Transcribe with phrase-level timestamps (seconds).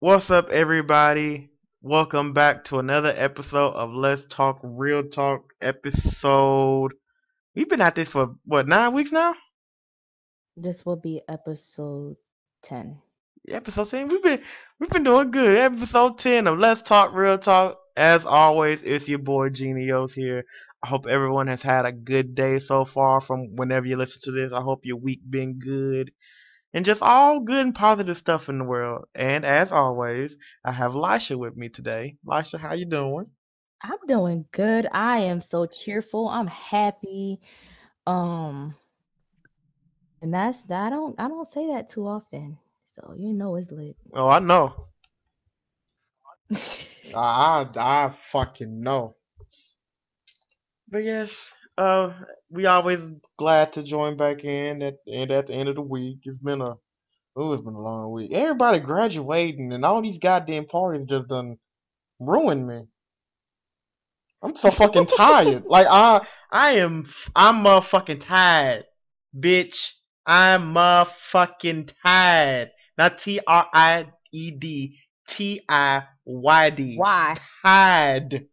[0.00, 1.50] What's up, everybody?
[1.82, 6.92] Welcome back to another episode of Let's Talk Real Talk episode.
[7.56, 9.34] We've been at this for what nine weeks now?
[10.56, 12.14] This will be episode
[12.62, 12.96] 10.
[13.48, 14.06] Episode ten.
[14.06, 14.40] We've been
[14.78, 15.56] we've been doing good.
[15.56, 17.80] Episode ten of Let's Talk Real Talk.
[17.96, 20.44] As always, it's your boy Genios here.
[20.80, 24.30] I hope everyone has had a good day so far from whenever you listen to
[24.30, 24.52] this.
[24.52, 26.12] I hope your week been good.
[26.74, 29.06] And just all good and positive stuff in the world.
[29.14, 32.16] And as always, I have Lisha with me today.
[32.26, 33.26] Lisha, how you doing?
[33.82, 34.86] I'm doing good.
[34.92, 36.28] I am so cheerful.
[36.28, 37.40] I'm happy.
[38.06, 38.74] Um
[40.20, 42.58] and that's that I don't I don't say that too often.
[42.86, 43.96] So you know it's lit.
[44.12, 44.74] Oh, I know.
[47.14, 49.16] I I fucking know.
[50.88, 52.12] But yes, uh,
[52.50, 53.00] we always
[53.38, 56.18] glad to join back in at and at the end of the week.
[56.24, 56.74] It's been a
[57.36, 58.32] oh, it's been a long week.
[58.32, 61.56] Everybody graduating and all these goddamn parties just done
[62.18, 62.82] ruined me.
[64.42, 65.64] I'm so fucking tired.
[65.68, 68.84] Like I I am I'm a fucking tired,
[69.38, 69.92] bitch.
[70.26, 72.72] I'm a fucking tired.
[72.98, 76.96] Not T R I E D T I Y D.
[76.96, 77.36] Why?
[77.64, 78.48] Tired.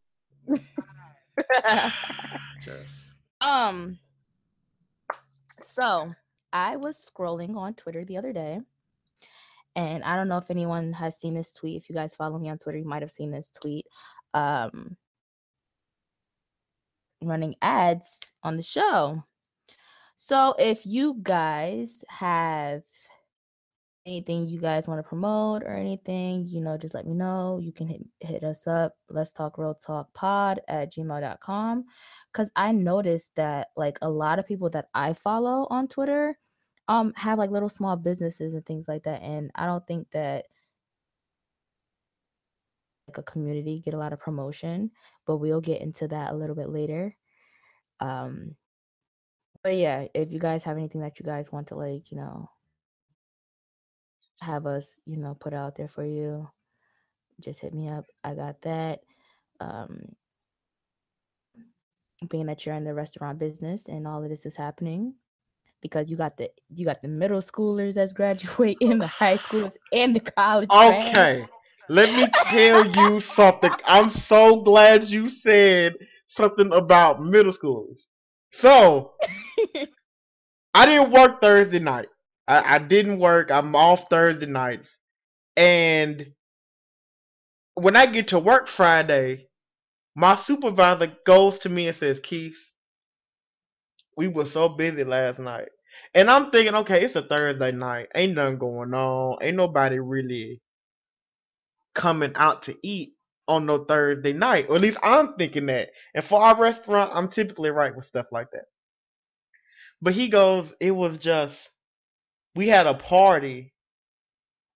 [2.63, 2.94] Just-
[3.41, 3.99] um
[5.61, 6.09] so
[6.53, 8.61] I was scrolling on Twitter the other day.
[9.75, 11.75] And I don't know if anyone has seen this tweet.
[11.75, 13.85] If you guys follow me on Twitter, you might have seen this tweet.
[14.33, 14.97] Um
[17.21, 19.23] running ads on the show.
[20.17, 22.83] So if you guys have
[24.05, 27.59] anything you guys want to promote or anything, you know, just let me know.
[27.61, 28.93] You can hit, hit us up.
[29.09, 31.85] Let's talk real talk pod at gmail.com.
[32.35, 36.37] Cause I noticed that like a lot of people that I follow on Twitter
[36.89, 39.21] um have like little small businesses and things like that.
[39.21, 40.47] And I don't think that
[43.07, 44.91] like a community get a lot of promotion,
[45.25, 47.15] but we'll get into that a little bit later.
[48.01, 48.57] Um
[49.63, 52.49] but yeah, if you guys have anything that you guys want to like, you know,
[54.41, 56.49] have us, you know, put out there for you,
[57.39, 58.05] just hit me up.
[58.25, 59.03] I got that.
[59.61, 60.17] Um
[62.25, 65.15] being that you're in the restaurant business and all of this is happening
[65.81, 69.73] because you got the you got the middle schoolers that's graduating, in the high schoolers
[69.93, 70.69] and the college.
[70.71, 71.45] Okay.
[71.87, 73.71] Let me tell you something.
[73.85, 75.95] I'm so glad you said
[76.27, 78.05] something about middle schoolers.
[78.51, 79.13] So,
[80.73, 82.07] I didn't work Thursday night.
[82.47, 83.51] I, I didn't work.
[83.51, 84.97] I'm off Thursday nights.
[85.55, 86.33] And
[87.75, 89.47] when I get to work Friday,
[90.15, 92.71] my supervisor goes to me and says, Keith,
[94.15, 95.67] we were so busy last night.
[96.13, 98.07] And I'm thinking, okay, it's a Thursday night.
[98.15, 99.37] Ain't nothing going on.
[99.41, 100.61] Ain't nobody really
[101.93, 103.13] coming out to eat
[103.47, 104.67] on no Thursday night.
[104.69, 105.89] Or at least I'm thinking that.
[106.13, 108.65] And for our restaurant, I'm typically right with stuff like that.
[110.01, 111.69] But he goes, it was just,
[112.55, 113.73] we had a party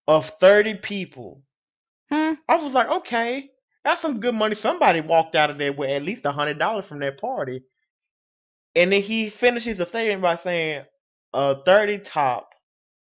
[0.08, 1.44] of 30 people.
[2.12, 2.34] Hmm.
[2.50, 3.50] I was like, okay,
[3.84, 4.56] that's some good money.
[4.56, 7.62] Somebody walked out of there with at least a $100 from that party.
[8.76, 10.84] And then he finishes the statement by saying,
[11.34, 12.50] a 30 top,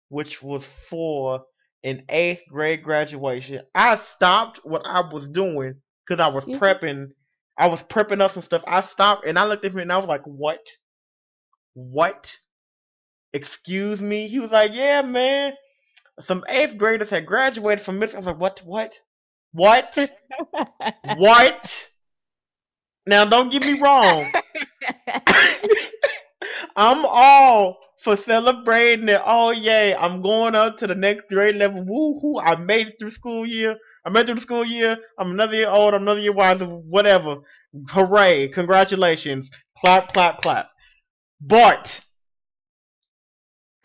[0.09, 1.45] which was for
[1.83, 3.63] an eighth grade graduation.
[3.75, 5.77] I stopped what I was doing
[6.07, 7.09] because I was You- prepping.
[7.57, 8.65] I was prepping up some stuff.
[8.67, 10.67] I stopped and I looked at him and I was like, what?
[11.75, 12.37] What?
[13.33, 14.29] Excuse me?
[14.29, 15.55] He was like, yeah, man.
[16.21, 18.17] Some eighth graders had graduated from middle.
[18.17, 18.61] I was like, what?
[18.65, 18.99] What?
[19.54, 19.97] What?
[21.16, 21.88] what?
[23.06, 24.32] Now, don't get me wrong.
[26.76, 29.20] I'm all for celebrating it.
[29.25, 29.94] Oh yay!
[29.94, 31.84] I'm going up to the next grade level.
[31.84, 32.41] Woo hoo!
[32.41, 33.76] I made it through school year.
[34.04, 34.98] I made it through the school year.
[35.19, 35.94] I'm another year old.
[35.94, 36.66] I'm another year wiser.
[36.66, 37.36] Whatever.
[37.91, 38.48] Hooray!
[38.48, 39.53] Congratulations!
[39.78, 40.69] Clap, clap, clap.
[41.41, 42.00] But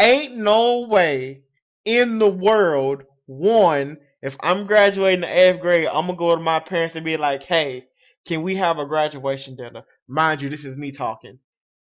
[0.01, 1.43] ain't no way
[1.85, 3.03] in the world.
[3.27, 7.17] One, if I'm graduating the eighth grade, I'm gonna go to my parents and be
[7.17, 7.87] like, "Hey,
[8.25, 11.39] can we have a graduation dinner?" Mind you, this is me talking.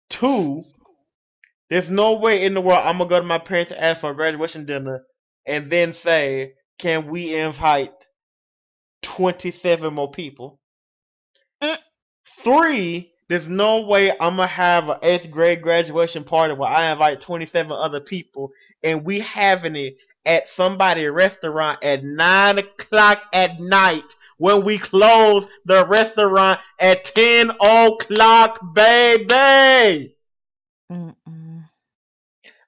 [0.08, 0.64] Two,
[1.68, 4.10] there's no way in the world I'm gonna go to my parents and ask for
[4.10, 5.04] a graduation dinner
[5.46, 8.06] and then say, "Can we invite
[9.02, 10.60] 27 more people?"
[11.62, 11.78] Mm.
[12.44, 17.20] Three, there's no way I'm gonna have an eighth grade graduation party where I invite
[17.20, 18.50] 27 other people
[18.82, 25.46] and we having it at somebody's restaurant at nine o'clock at night when we close
[25.64, 30.16] the restaurant at 10 o'clock, baby.
[30.90, 31.64] Mm-mm.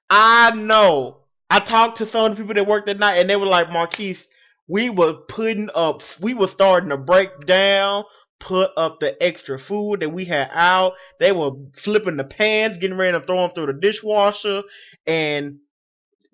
[0.09, 1.17] I know.
[1.49, 3.71] I talked to some of the people that worked that night, and they were like,
[3.71, 4.25] Marquise,
[4.67, 8.05] we were putting up, we were starting to break down,
[8.39, 10.93] put up the extra food that we had out.
[11.19, 14.63] They were flipping the pans, getting ready to throw them through the dishwasher,
[15.05, 15.59] and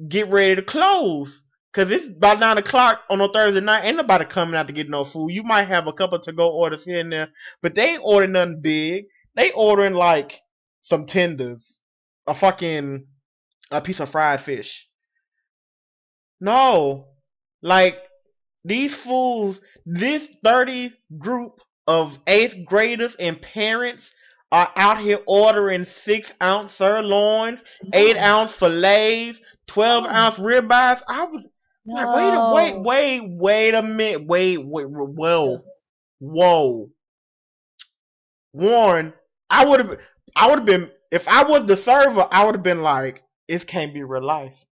[0.07, 1.41] get ready to close.
[1.73, 3.85] Cause it's about nine o'clock on a Thursday night.
[3.85, 5.29] Ain't nobody coming out to get no food.
[5.29, 7.29] You might have a couple to go orders here and there,
[7.61, 9.05] but they ain't ordering nothing big.
[9.35, 10.41] They ordering like
[10.81, 11.79] some tenders,
[12.27, 13.05] a fucking
[13.71, 14.85] a piece of fried fish.
[16.41, 17.07] No,
[17.61, 17.97] like
[18.65, 24.11] these fools, this thirty group of eighth graders and parents
[24.51, 27.63] are out here ordering six ounce sirloins,
[27.93, 31.01] eight ounce fillets, twelve ounce ribeyes.
[31.07, 31.43] I was
[31.85, 32.07] like,
[32.53, 35.63] wait, wait, wait, wait a minute, wait, wait, whoa,
[36.19, 36.89] whoa,
[38.53, 39.13] Warren.
[39.49, 39.97] I would have,
[40.35, 42.27] I would have been if I was the server.
[42.31, 44.65] I would have been like, this can't be real life.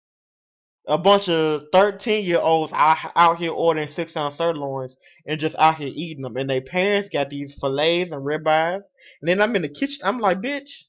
[0.88, 4.96] A bunch of thirteen year olds out, here ordering six ounce sirloins
[5.26, 8.84] and just out here eating them, and their parents got these fillets and ribeyes.
[9.22, 10.02] And then I'm in the kitchen.
[10.06, 10.86] I'm like, bitch,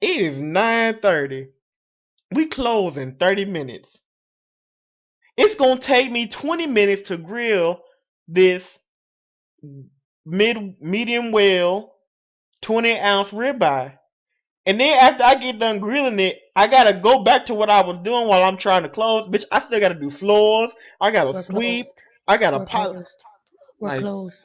[0.00, 1.48] it is nine thirty.
[2.30, 3.98] We close in thirty minutes.
[5.36, 7.80] It's gonna take me 20 minutes to grill
[8.28, 8.78] this
[10.24, 11.94] mid medium well
[12.60, 13.98] 20 ounce ribeye.
[14.66, 17.82] And then after I get done grilling it, I gotta go back to what I
[17.82, 19.28] was doing while I'm trying to close.
[19.28, 20.70] Bitch, I still gotta do floors.
[21.00, 21.86] I gotta We're sweep.
[21.86, 22.00] closed.
[22.28, 22.94] I gotta We're polish.
[22.96, 23.16] closed.
[23.80, 24.42] We're like- closed.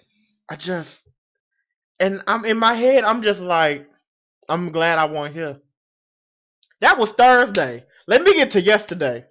[0.49, 1.03] I just
[1.99, 3.03] and I'm in my head.
[3.03, 3.87] I'm just like,
[4.49, 5.57] I'm glad I wasn't here.
[6.81, 7.83] That was Thursday.
[8.07, 9.25] Let me get to yesterday.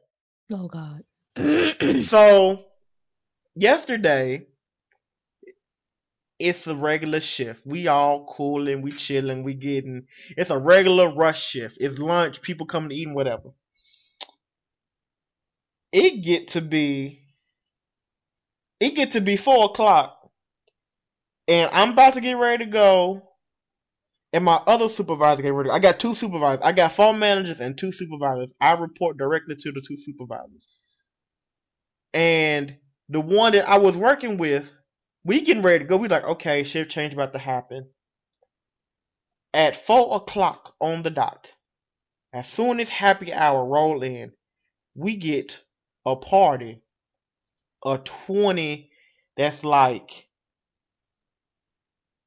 [0.53, 1.03] Oh God.
[2.03, 2.65] So
[3.55, 4.47] yesterday,
[6.39, 7.61] it's a regular shift.
[7.65, 10.07] We all cooling, we chilling, we getting.
[10.37, 11.79] It's a regular rush shift.
[11.81, 12.43] It's lunch.
[12.43, 13.51] People coming to eat and whatever.
[15.93, 17.23] It get to be.
[18.81, 20.31] It get to be four o'clock,
[21.49, 23.23] and I'm about to get ready to go.
[24.33, 25.71] And my other supervisor get ready.
[25.71, 26.63] I got two supervisors.
[26.63, 28.53] I got four managers and two supervisors.
[28.61, 30.69] I report directly to the two supervisors.
[32.13, 32.77] And
[33.09, 34.71] the one that I was working with,
[35.27, 35.97] we getting ready to go.
[35.97, 37.89] We like, okay, shift change about to happen.
[39.53, 41.53] At four o'clock on the dot,
[42.33, 44.33] as soon as happy hour roll in,
[44.95, 45.61] we get
[46.07, 46.83] a party
[47.85, 48.91] a twenty.
[49.37, 50.27] That's like,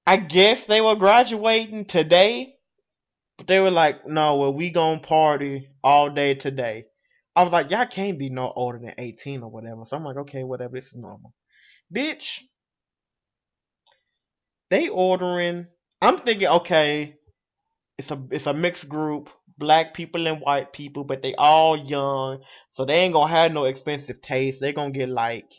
[0.06, 2.56] I guess they were graduating today,
[3.38, 6.86] but they were like, no, well we gonna party all day today.
[7.36, 9.86] I was like, y'all can't be no older than 18 or whatever.
[9.86, 11.34] So I'm like, okay, whatever, this is normal.
[11.96, 12.42] Bitch,
[14.70, 15.68] they ordering.
[16.02, 17.16] I'm thinking, okay,
[17.98, 22.42] it's a it's a mixed group, black people and white people, but they all young,
[22.72, 24.62] so they ain't gonna have no expensive taste.
[24.62, 25.52] They gonna get like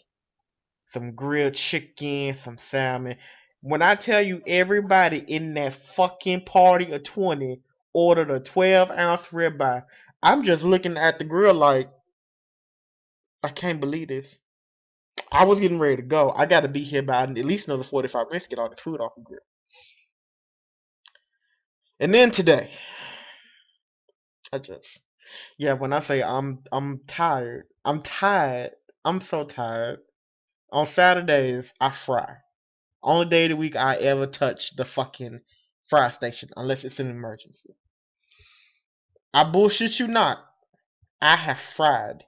[0.86, 3.16] some grilled chicken, some salmon.
[3.62, 7.60] When I tell you everybody in that fucking party of 20
[7.92, 9.84] ordered a 12 ounce ribeye,
[10.22, 11.90] I'm just looking at the grill like,
[13.42, 14.38] I can't believe this.
[15.32, 16.30] I was getting ready to go.
[16.30, 18.76] I got to be here by at least another 45 minutes to get all the
[18.76, 19.40] food off the grill.
[22.00, 22.70] And then today,
[24.52, 25.00] I just,
[25.56, 28.72] yeah, when I say I'm, I'm tired, I'm tired.
[29.04, 30.00] I'm so tired.
[30.72, 32.36] On Saturdays, I fry.
[33.02, 35.40] Only day of the week I ever touch the fucking
[35.88, 37.74] fry station, unless it's an emergency.
[39.32, 40.38] I bullshit you not.
[41.22, 42.24] I have fried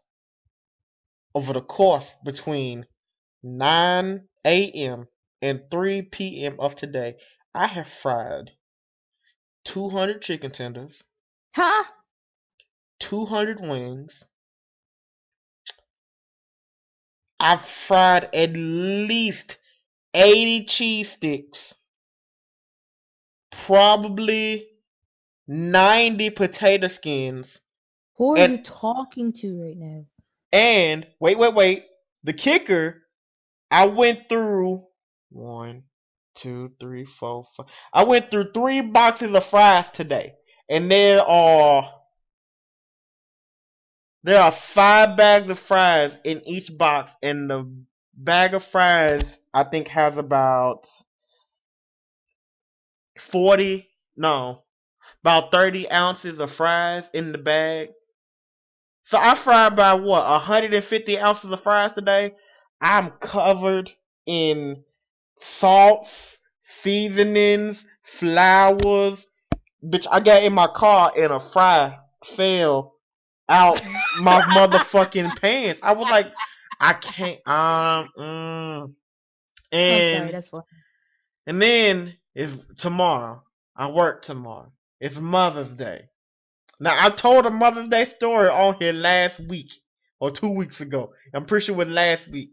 [1.34, 2.86] over the course between
[3.42, 5.06] 9 a.m.
[5.40, 6.56] and 3 p.m.
[6.60, 7.16] of today.
[7.54, 8.50] I have fried
[9.64, 11.02] 200 chicken tenders,
[11.54, 11.84] Huh?
[13.00, 14.24] 200 wings.
[17.40, 19.58] I've fried at least
[20.14, 21.74] 80 cheese sticks.
[23.50, 24.68] Probably
[25.48, 27.60] 90 potato skins.
[28.16, 30.06] Who are And- you talking to right now?
[30.52, 31.86] And wait, wait, wait.
[32.24, 33.02] The kicker,
[33.72, 34.84] I went through
[35.30, 35.84] one,
[36.34, 37.66] two, three, four, five.
[37.90, 40.34] I went through three boxes of fries today.
[40.68, 41.90] And there are
[44.22, 47.68] there are five bags of fries in each box, and the
[48.14, 50.86] bag of fries I think has about
[53.18, 54.64] forty no,
[55.24, 57.88] about thirty ounces of fries in the bag.
[59.04, 62.34] So I fried by what, 150 ounces of fries today.
[62.82, 63.92] I'm covered
[64.26, 64.82] in
[65.38, 69.26] salts, seasonings, flowers.
[69.84, 72.96] Bitch, I got in my car and a fry fell
[73.48, 73.82] out
[74.20, 75.80] my motherfucking pants.
[75.82, 76.32] I was like,
[76.80, 77.40] I can't.
[77.46, 78.08] Um.
[78.18, 78.94] Mm,
[79.70, 80.52] and sorry, that's
[81.46, 83.42] and then it's tomorrow.
[83.76, 84.72] I work tomorrow.
[85.00, 86.08] It's Mother's Day.
[86.80, 89.72] Now I told a Mother's Day story on here last week
[90.20, 91.12] or two weeks ago.
[91.32, 92.50] I'm pretty sure it was last week.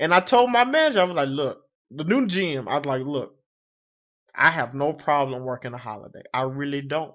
[0.00, 3.02] And I told my manager, I was like, look, the new GM, I was like,
[3.02, 3.36] look,
[4.34, 6.22] I have no problem working a holiday.
[6.34, 7.14] I really don't.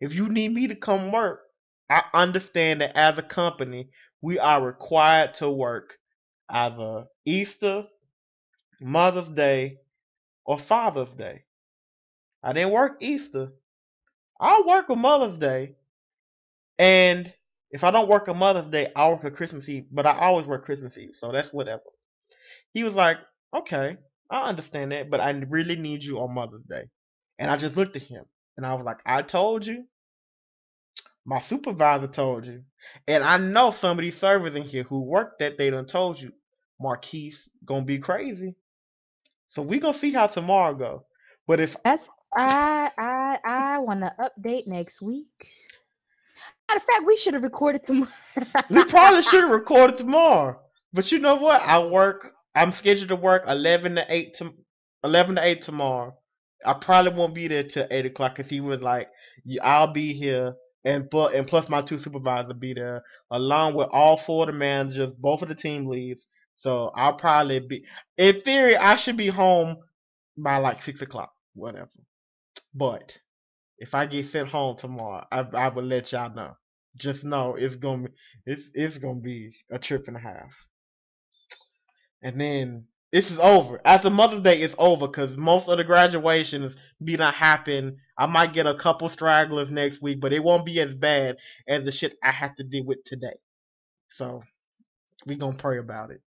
[0.00, 1.42] If you need me to come work,
[1.90, 3.90] I understand that as a company,
[4.22, 5.98] we are required to work
[6.48, 7.84] either Easter,
[8.80, 9.78] Mother's Day,
[10.46, 11.44] or Father's Day.
[12.42, 13.52] I didn't work Easter.
[14.40, 15.76] I'll work a Mother's Day.
[16.78, 17.32] And
[17.72, 19.86] if I don't work a Mother's Day, I'll work a Christmas Eve.
[19.90, 21.82] But I always work Christmas Eve, so that's whatever.
[22.74, 23.18] He was like,
[23.54, 23.96] okay,
[24.30, 26.84] I understand that, but I really need you on Mother's Day.
[27.38, 28.24] And I just looked at him
[28.56, 29.84] and I was like, I told you.
[31.24, 32.62] My supervisor told you.
[33.06, 36.20] And I know some of these servers in here who work that they done told
[36.20, 36.32] you.
[36.80, 38.56] Marquise gonna be crazy.
[39.48, 41.06] So we gonna see how tomorrow go.
[41.46, 45.52] But if That's I I I want to update next week.
[46.68, 48.10] Matter of fact, we should have recorded tomorrow.
[48.70, 50.60] we probably should have recorded tomorrow.
[50.92, 51.60] But you know what?
[51.62, 52.32] I work.
[52.54, 54.52] I'm scheduled to work eleven to eight to
[55.04, 56.16] eleven to eight tomorrow.
[56.64, 59.08] I probably won't be there till eight o'clock because he was like,
[59.62, 64.16] "I'll be here." And but and plus my two supervisors be there along with all
[64.16, 66.26] four of the managers, both of the team leads.
[66.56, 67.84] So I'll probably be
[68.16, 69.76] in theory I should be home
[70.36, 71.90] by like six o'clock, whatever.
[72.74, 73.18] But
[73.78, 76.56] if I get sent home tomorrow, I I will let y'all know.
[76.96, 78.14] Just know it's gonna be
[78.46, 80.66] it's it's gonna be a trip and a half.
[82.22, 83.80] And then this is over.
[83.84, 87.98] After Mother's Day, it's over because most of the graduations be not happen.
[88.16, 91.36] I might get a couple stragglers next week, but it won't be as bad
[91.68, 93.36] as the shit I have to deal with today.
[94.10, 94.42] So
[95.26, 96.22] we gonna pray about it.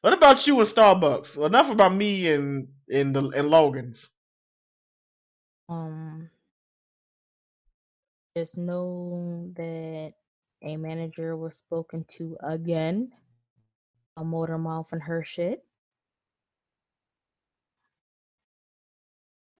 [0.00, 1.44] What about you and Starbucks?
[1.44, 4.10] Enough about me and and the and Logan's.
[5.68, 6.30] Um,
[8.36, 10.14] just know that
[10.62, 13.12] a manager was spoken to again.
[14.16, 15.64] A motor mouth and her shit.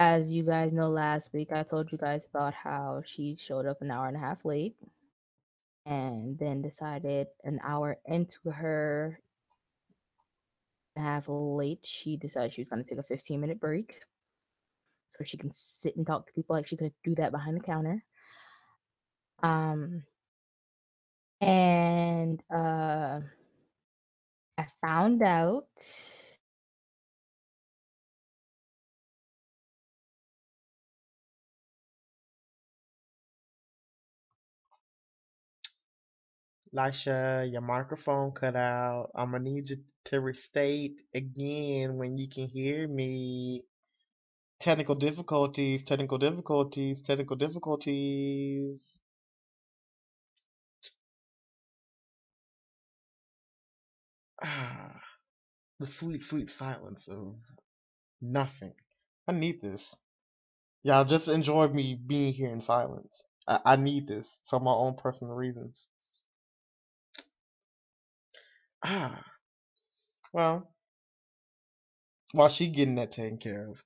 [0.01, 3.81] As you guys know, last week I told you guys about how she showed up
[3.81, 4.77] an hour and a half late
[5.87, 9.21] and then decided an hour into her
[10.97, 14.01] half late, she decided she was going to take a 15 minute break
[15.09, 17.63] so she can sit and talk to people like she could do that behind the
[17.65, 18.05] counter.
[19.43, 20.05] Um,
[21.41, 23.21] and uh,
[24.59, 25.67] I found out
[36.75, 39.11] Lisha, your microphone cut out.
[39.17, 43.65] I'm gonna need you to restate again when you can hear me.
[44.61, 48.99] Technical difficulties, technical difficulties, technical difficulties.
[54.43, 55.01] Ah,
[55.81, 57.37] the sweet, sweet silence of
[58.21, 58.75] nothing.
[59.29, 59.95] I need this.
[60.83, 63.23] Y'all just enjoy me being here in silence.
[63.49, 65.87] I, I need this for my own personal reasons.
[68.85, 69.25] Ah,
[70.33, 70.71] well,
[72.33, 73.83] while she getting that taken care of.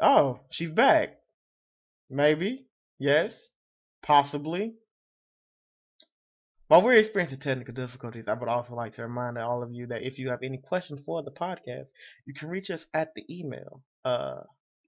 [0.00, 1.18] Oh, she's back.
[2.08, 2.66] Maybe.
[2.98, 3.50] Yes.
[4.02, 4.74] Possibly.
[6.68, 10.02] While we're experiencing technical difficulties, I would also like to remind all of you that
[10.02, 11.86] if you have any questions for the podcast,
[12.26, 14.42] you can reach us at the email, uh,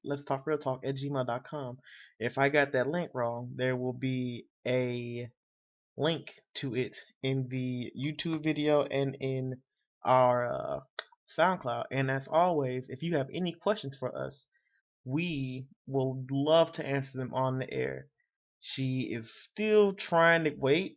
[0.04, 1.78] let's talk real talk at gmail.com.
[2.19, 5.28] If I got that link wrong, there will be a
[5.97, 9.57] link to it in the YouTube video and in
[10.04, 10.81] our uh,
[11.37, 11.85] SoundCloud.
[11.90, 14.47] And as always, if you have any questions for us,
[15.04, 18.06] we will love to answer them on the air.
[18.61, 20.97] She is still trying to wait.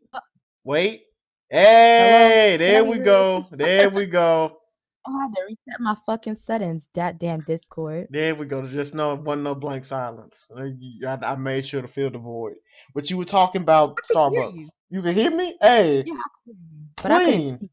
[0.64, 1.04] Wait.
[1.50, 3.46] Hey, there Can we go.
[3.52, 4.58] There we go.
[5.08, 6.90] Oh, I had to reset my fucking settings.
[6.96, 8.08] That damn Discord.
[8.10, 8.66] There we go.
[8.68, 10.48] Just no wasn't no blank silence.
[10.58, 10.74] I,
[11.22, 12.56] I, made sure to fill the void.
[12.96, 14.56] But you were talking about Starbucks.
[14.56, 14.70] you.
[14.90, 15.56] You can hear me?
[15.62, 17.70] Hey, Yeah, I could hear you, but I couldn't clean.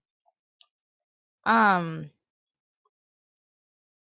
[1.47, 2.11] Um,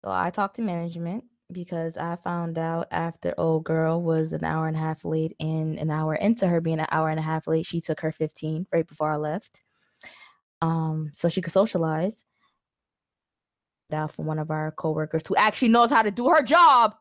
[0.05, 4.67] so I talked to management because I found out after old girl was an hour
[4.67, 7.47] and a half late, and an hour into her being an hour and a half
[7.47, 9.63] late, she took her 15 right before I left.
[10.63, 12.25] Um, so she could socialize.
[13.93, 16.97] Out from one of our coworkers who actually knows how to do her job.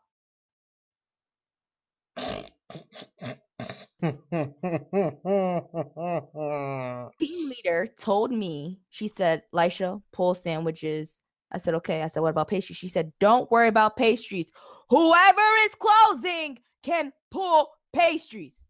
[7.20, 11.20] Team leader leader told me, she said, Lisha, pull sandwiches.
[11.52, 12.02] I said, okay.
[12.02, 12.78] I said, what about pastries?
[12.78, 14.52] She said, don't worry about pastries.
[14.90, 18.66] Whoever is closing can pull pastries.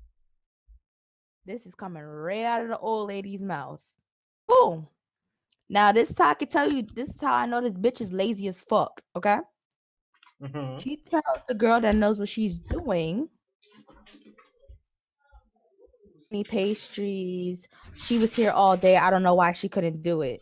[1.46, 3.82] This is coming right out of the old lady's mouth.
[4.48, 4.88] Boom.
[5.70, 8.02] Now, this is how I can tell you, this is how I know this bitch
[8.02, 9.02] is lazy as fuck.
[9.16, 9.40] Okay.
[10.42, 10.80] Mhm.
[10.82, 13.30] She tells the girl that knows what she's doing.
[16.32, 17.68] Any pastries.
[17.96, 18.98] She was here all day.
[18.98, 20.42] I don't know why she couldn't do it.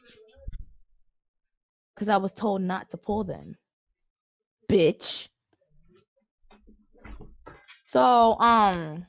[1.94, 3.56] Because I was told not to pull them.
[4.70, 5.28] Bitch.
[7.86, 9.06] So, um,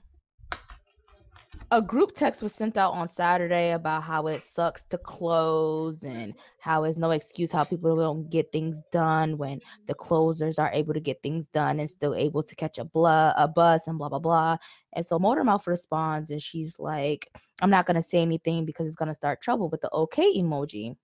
[1.71, 6.35] a group text was sent out on Saturday about how it sucks to close and
[6.61, 10.95] how it's no excuse how people don't get things done when the closers are able
[10.95, 14.09] to get things done and still able to catch a blah a bus and blah
[14.09, 14.57] blah blah.
[14.93, 17.29] And so Motormouth responds and she's like,
[17.61, 20.97] I'm not gonna say anything because it's gonna start trouble with the okay emoji.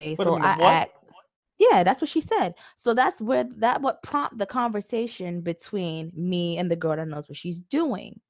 [0.00, 0.72] Okay, Wait a so minute, I what?
[0.72, 0.98] act
[1.58, 2.54] yeah, that's what she said.
[2.76, 7.28] So that's where that what prompt the conversation between me and the girl that knows
[7.28, 8.20] what she's doing.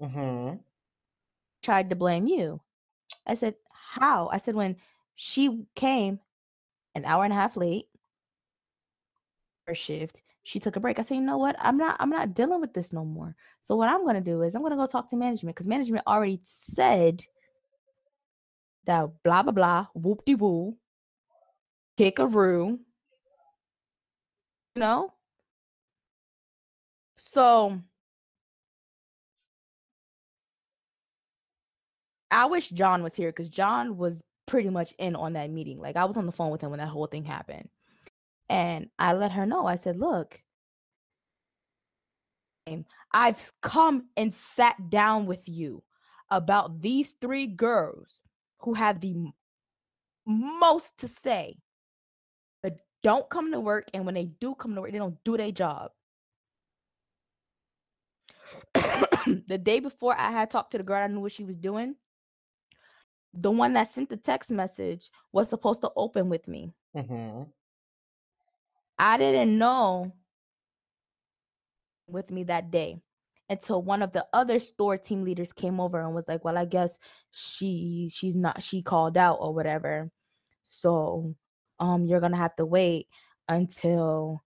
[0.00, 0.56] Mm-hmm.
[1.62, 2.60] Tried to blame you.
[3.26, 4.28] I said, How?
[4.28, 4.76] I said, when
[5.14, 6.20] she came
[6.94, 7.86] an hour and a half late,
[9.66, 10.98] her shift, she took a break.
[10.98, 11.56] I said, you know what?
[11.58, 13.34] I'm not I'm not dealing with this no more.
[13.60, 16.40] So what I'm gonna do is I'm gonna go talk to management because management already
[16.44, 17.24] said
[18.86, 20.76] that blah blah blah, whoop de woo,
[21.98, 22.78] kickaroo.
[24.74, 25.12] You know?
[27.16, 27.80] So
[32.30, 35.80] I wish John was here because John was pretty much in on that meeting.
[35.80, 37.68] Like I was on the phone with him when that whole thing happened.
[38.50, 39.66] And I let her know.
[39.66, 40.42] I said, look,
[43.12, 45.82] I've come and sat down with you
[46.30, 48.20] about these three girls
[48.64, 49.14] who have the
[50.26, 51.56] most to say,
[52.62, 53.84] but don't come to work.
[53.92, 55.90] And when they do come to work, they don't do their job.
[58.74, 61.96] the day before I had talked to the girl, I knew what she was doing.
[63.34, 66.72] The one that sent the text message was supposed to open with me.
[66.96, 67.52] Mhm.
[68.98, 70.12] I didn't know
[72.06, 73.02] with me that day
[73.48, 76.64] until one of the other store team leaders came over and was like, "Well, I
[76.64, 76.98] guess
[77.30, 80.10] she she's not she called out or whatever.
[80.64, 81.34] So,
[81.78, 83.08] um you're going to have to wait
[83.48, 84.42] until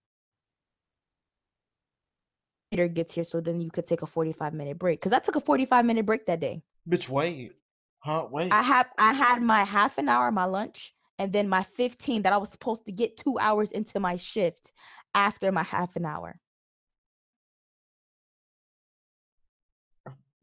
[2.70, 5.36] Peter gets here so then you could take a 45 minute break cuz I took
[5.36, 6.62] a 45 minute break that day.
[6.88, 7.52] Bitch, wait.
[8.00, 8.28] Huh?
[8.30, 8.52] Wait.
[8.52, 12.32] I have I had my half an hour my lunch and then my 15 that
[12.32, 14.72] I was supposed to get 2 hours into my shift
[15.14, 16.40] after my half an hour.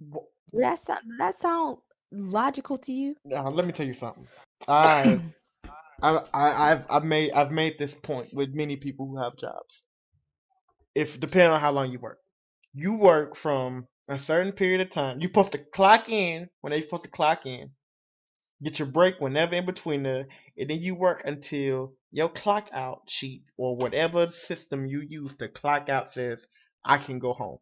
[0.02, 1.78] Wh- Does that sound does that sound
[2.12, 3.16] logical to you?
[3.26, 4.28] Now, let me tell you something.
[4.68, 5.20] I,
[6.02, 9.84] I, I, I've, I've made, I've made this point with many people who have jobs.
[10.96, 12.20] If depending on how long you work,
[12.74, 15.20] you work from a certain period of time.
[15.20, 17.72] You're supposed to clock in when they're supposed to clock in.
[18.64, 20.28] Get your break whenever in between the,
[20.58, 25.50] and then you work until your clock out sheet or whatever system you use to
[25.50, 26.46] clock out says
[26.86, 27.58] I can go home.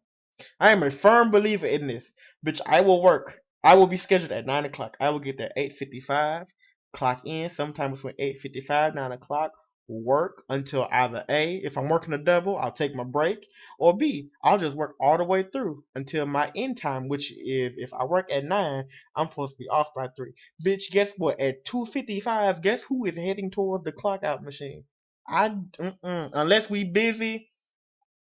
[0.58, 2.10] I am a firm believer in this.
[2.44, 3.38] Bitch, I will work.
[3.62, 4.96] I will be scheduled at nine o'clock.
[5.00, 6.46] I will get there eight fifty five,
[6.92, 9.52] clock in, sometimes when eight fifty five, nine o'clock,
[9.86, 13.38] work until either A, if I'm working a double, I'll take my break,
[13.78, 17.74] or B, I'll just work all the way through until my end time, which is
[17.76, 20.32] if I work at nine, I'm supposed to be off by three.
[20.64, 21.40] Bitch, guess what?
[21.40, 24.84] At two fifty five, guess who is heading towards the clock out machine?
[25.28, 27.50] I mm-mm, unless we busy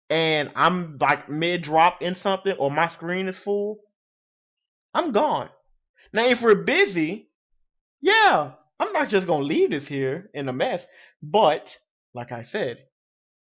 [0.09, 3.79] and I'm like mid drop in something or my screen is full,
[4.93, 5.49] I'm gone.
[6.13, 7.29] Now if we're busy,
[8.01, 10.87] yeah, I'm not just gonna leave this here in a mess.
[11.21, 11.77] But
[12.13, 12.85] like I said,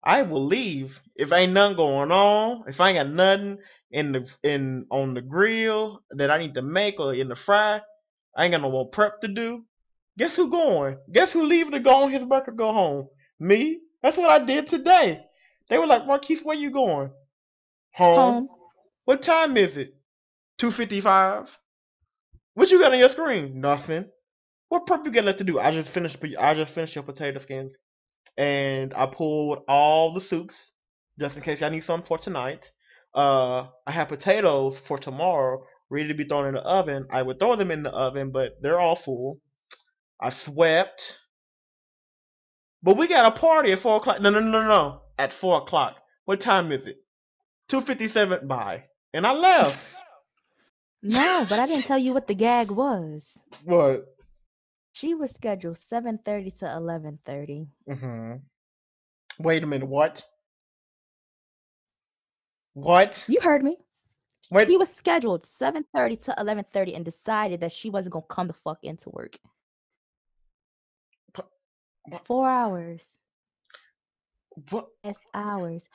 [0.04, 2.64] I will leave if ain't nothing going on.
[2.68, 3.60] If I ain't got nothing
[3.92, 7.82] in the in on the grill that I need to make or in the fry,
[8.36, 9.66] I ain't got no more prep to do.
[10.18, 10.98] Guess who going?
[11.12, 13.08] Guess who leaving to go on his or go home?
[13.40, 13.82] Me.
[14.02, 15.27] That's what I did today.
[15.70, 17.12] They were like, Marquise, where you going?
[17.94, 18.16] Home.
[18.16, 18.50] Home.
[19.06, 19.96] What time is it?
[20.58, 21.58] Two fifty five.
[22.54, 23.62] What you got on your screen?
[23.62, 24.06] Nothing.
[24.70, 25.60] What prep you got left to do?
[25.60, 26.18] I just finished.
[26.40, 27.78] I just finished your potato skins,
[28.38, 30.72] and I pulled all the soups
[31.20, 32.72] just in case y'all need some for tonight.
[33.16, 37.08] Uh, I have potatoes for tomorrow, ready to be thrown in the oven.
[37.12, 39.40] I would throw them in the oven, but they're all full.
[40.20, 41.18] I swept.
[42.84, 44.22] But we got a party at four o'clock.
[44.22, 45.02] No, no, no, no, no.
[45.18, 45.98] At four o'clock.
[46.26, 46.98] What time is it?
[47.68, 48.48] Two fifty-seven.
[48.48, 48.86] Bye.
[49.14, 49.80] And I left.
[51.04, 53.40] No, but I didn't tell you what the gag was.
[53.64, 54.06] What?
[54.94, 57.68] She was scheduled 7:30 to 11:30.
[57.88, 58.34] Mm-hmm.
[59.40, 59.88] Wait a minute.
[59.88, 60.26] What?
[62.74, 63.24] What?
[63.28, 63.78] You heard me.
[64.50, 64.68] Wait.
[64.68, 68.80] He was scheduled 7:30 to 11:30 and decided that she wasn't gonna come the fuck
[68.84, 69.38] into work.
[72.24, 73.20] Four hours.
[74.70, 74.88] What?
[75.04, 75.88] Yes, hours.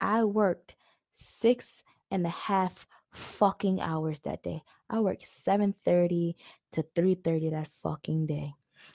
[0.00, 0.74] I worked
[1.14, 4.62] six and a half fucking hours that day.
[4.88, 6.36] I worked 7:30
[6.72, 8.54] to 3:30 that fucking day.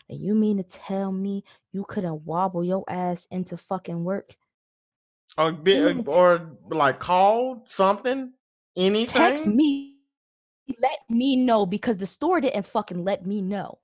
[0.10, 4.36] And you mean to tell me you couldn't wobble your ass into fucking work?
[5.38, 8.34] Or, be, You mean to- or like called something?
[8.76, 9.22] Anything?
[9.22, 9.98] Text me.
[10.80, 13.80] Let me know because the store didn't fucking let me know.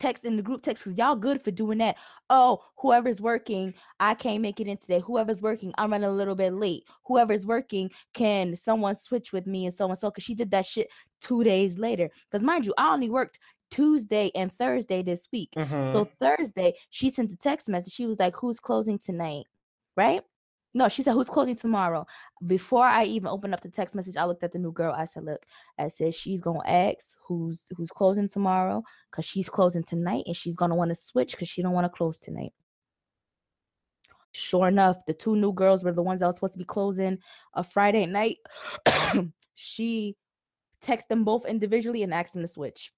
[0.00, 1.96] Text in the group text because y'all good for doing that.
[2.28, 5.00] Oh, whoever's working, I can't make it in today.
[5.00, 6.84] Whoever's working, I'm running a little bit late.
[7.04, 10.10] Whoever's working, can someone switch with me and so and so?
[10.10, 10.88] Because she did that shit
[11.20, 12.10] two days later.
[12.30, 13.38] Because mind you, I only worked
[13.70, 15.52] Tuesday and Thursday this week.
[15.56, 15.90] Mhm.
[15.92, 17.92] So Thursday, she sent a text message.
[17.92, 19.46] She was like, Who's closing tonight?
[19.96, 20.22] Right?
[20.76, 22.04] No, she said, Who's closing tomorrow?
[22.44, 24.92] Before I even opened up the text message, I looked at the new girl.
[24.92, 25.46] I said, Look,
[25.78, 30.56] I said she's gonna ask who's who's closing tomorrow because she's closing tonight and she's
[30.56, 32.52] gonna want to switch because she don't want to close tonight.
[34.32, 37.18] Sure enough, the two new girls were the ones that was supposed to be closing
[37.54, 38.38] a Friday night.
[39.54, 40.16] she
[40.82, 42.92] texted them both individually and asked them to switch.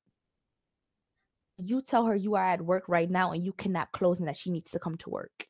[1.59, 4.37] You tell her you are at work right now and you cannot close and that
[4.37, 5.47] she needs to come to work.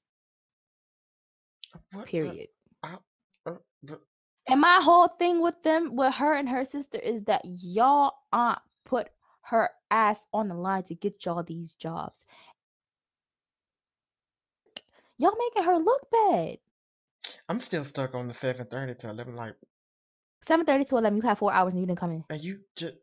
[1.92, 2.48] What the- Period.
[2.82, 2.96] uh,
[3.82, 4.00] the-
[4.48, 8.60] And my whole thing with them, with her and her sister, is that y'all aunt
[8.84, 9.10] put
[9.42, 12.24] her ass on the line to get y'all these jobs.
[15.18, 16.58] Y'all making her look bad.
[17.48, 19.34] I'm still stuck on the 7:30 to 11.
[19.34, 19.56] Like,
[20.42, 22.24] 7:30 to 11, you have four hours and you didn't come in.
[22.28, 22.94] and you just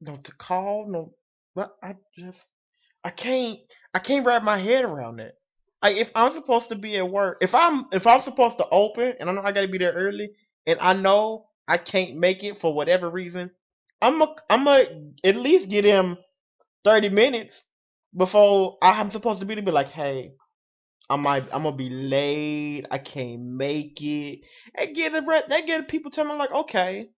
[0.00, 1.14] no to call, no.
[1.54, 2.46] But I just
[3.04, 3.58] I can't
[3.94, 5.37] I can't wrap my head around that.
[5.82, 9.14] Like, if I'm supposed to be at work, if I'm if I'm supposed to open
[9.20, 10.30] and I know I got to be there early,
[10.66, 13.50] and I know I can't make it for whatever reason,
[14.02, 14.86] I'm a, I'm a
[15.24, 16.18] at least get him
[16.84, 17.62] 30 minutes
[18.16, 20.32] before I'm supposed to be to be like, hey,
[21.10, 22.84] I might I'm gonna be late.
[22.90, 24.40] I can't make it.
[24.76, 27.08] And get the re- they get people telling me like, okay,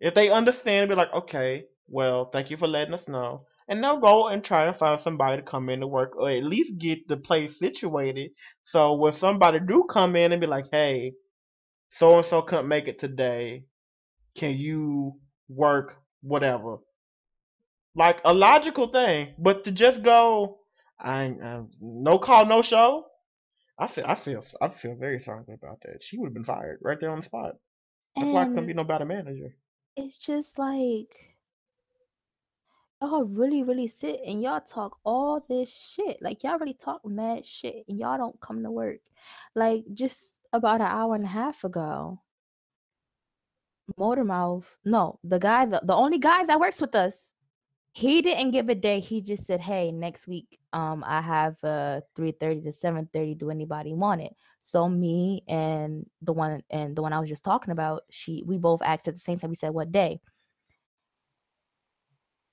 [0.00, 4.00] if they understand, be like, okay, well, thank you for letting us know, and they'll
[4.00, 7.06] go and try and find somebody to come in to work, or at least get
[7.08, 8.30] the place situated.
[8.62, 11.12] So when somebody do come in and be like, hey,
[11.90, 13.64] so and so couldn't make it today,
[14.34, 15.14] can you
[15.48, 16.78] work whatever?
[17.94, 20.58] Like a logical thing, but to just go,
[21.00, 23.06] I, uh, no call, no show.
[23.78, 26.02] I feel, I feel, I feel very sorry about that.
[26.02, 27.54] She would have been fired right there on the spot.
[28.16, 29.54] That's why I couldn't be no better manager.
[29.96, 31.36] it's just like
[33.00, 36.18] y'all really, really sit and y'all talk all this shit.
[36.20, 39.00] Like y'all really talk mad shit and y'all don't come to work.
[39.54, 42.20] Like just about an hour and a half ago,
[43.98, 47.32] Motormouth, no, the guy, the, the only guy that works with us,
[47.92, 49.00] he didn't give a day.
[49.00, 53.38] He just said, Hey, next week, um, I have uh 3:30 to 7:30.
[53.38, 54.34] Do anybody want it?
[54.60, 58.58] So me and the one and the one I was just talking about, she we
[58.58, 59.50] both asked at the same time.
[59.50, 60.20] We said, What day?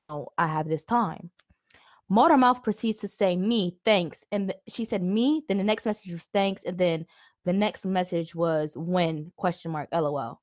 [0.09, 1.31] Oh, I have this time.
[2.11, 4.25] Motormouth proceeds to say me, thanks.
[4.31, 7.05] And th- she said me, then the next message was thanks, and then
[7.45, 10.39] the next message was when question mark lol.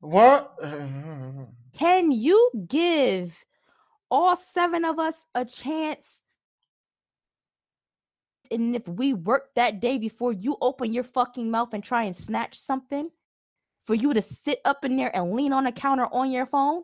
[0.00, 0.58] What?
[1.72, 3.44] Can you give
[4.10, 6.24] all seven of us a chance?
[8.52, 12.16] And if we work that day before you open your fucking mouth and try and
[12.16, 13.10] snatch something,
[13.84, 16.82] for you to sit up in there and lean on the counter on your phone?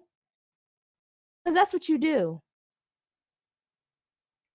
[1.47, 2.43] Because that's what you do.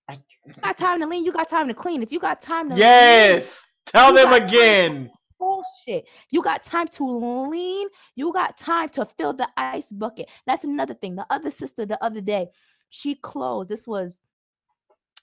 [0.10, 2.04] I- You got time to lean, you got time to clean.
[2.04, 3.47] If you got time to lean, yes.
[3.86, 5.12] Tell them got time to- again.
[5.39, 6.10] bullshit.
[6.32, 7.88] You got time to lean.
[8.15, 10.30] You got time to fill the ice bucket.
[10.45, 11.15] That's another thing.
[11.15, 12.49] The other sister, the other day,
[12.89, 13.69] she closed.
[13.69, 14.21] This was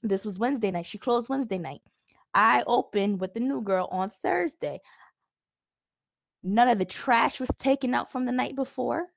[0.03, 0.87] this was Wednesday night.
[0.87, 1.83] She closed Wednesday night.
[2.33, 4.81] I opened with the new girl on Thursday.
[6.43, 9.09] None of the trash was taken out from the night before.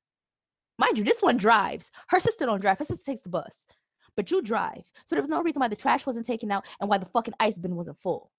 [0.81, 1.91] Mind you, this one drives.
[2.07, 2.79] Her sister don't drive.
[2.79, 3.67] Her sister takes the bus.
[4.15, 4.91] But you drive.
[5.05, 7.35] So there was no reason why the trash wasn't taken out and why the fucking
[7.39, 8.31] ice bin wasn't full.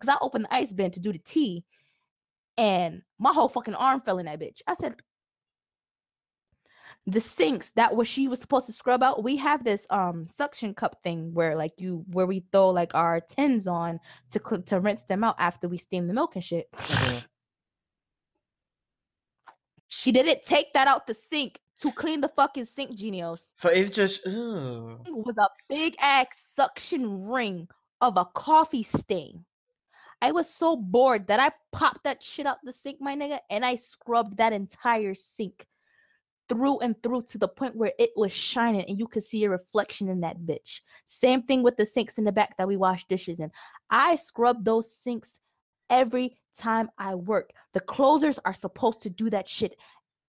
[0.00, 1.64] Because I opened the ice bin to do the tea
[2.58, 4.62] and my whole fucking arm fell in that bitch.
[4.66, 4.96] I said,
[7.06, 9.22] the sinks that was she was supposed to scrub out.
[9.22, 13.20] We have this um suction cup thing where like you where we throw like our
[13.20, 14.00] tins on
[14.32, 16.70] to to rinse them out after we steam the milk and shit.
[16.72, 17.24] Mhm.
[19.92, 23.50] She didn't take that out the sink to clean the fucking sink, Genios.
[23.54, 25.00] So it's just ugh.
[25.04, 27.66] It was a big ass suction ring
[28.00, 29.44] of a coffee stain.
[30.22, 33.64] I was so bored that I popped that shit out the sink, my nigga, and
[33.64, 35.66] I scrubbed that entire sink
[36.48, 39.50] through and through to the point where it was shining and you could see a
[39.50, 40.82] reflection in that bitch.
[41.04, 43.50] Same thing with the sinks in the back that we wash dishes in.
[43.90, 45.40] I scrubbed those sinks
[45.88, 47.50] every time I work.
[47.74, 49.76] The closers are supposed to do that shit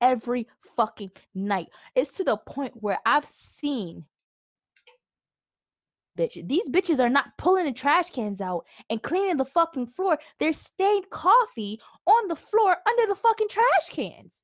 [0.02, 1.68] every fucking night.
[1.96, 4.06] It's to the point where I've seen
[6.18, 6.48] bitch.
[6.48, 10.18] These bitches are not pulling the trash cans out and cleaning the fucking floor.
[10.40, 14.44] There's stained coffee on the floor under the fucking trash cans.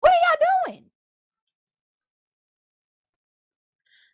[0.00, 0.84] What are y'all doing?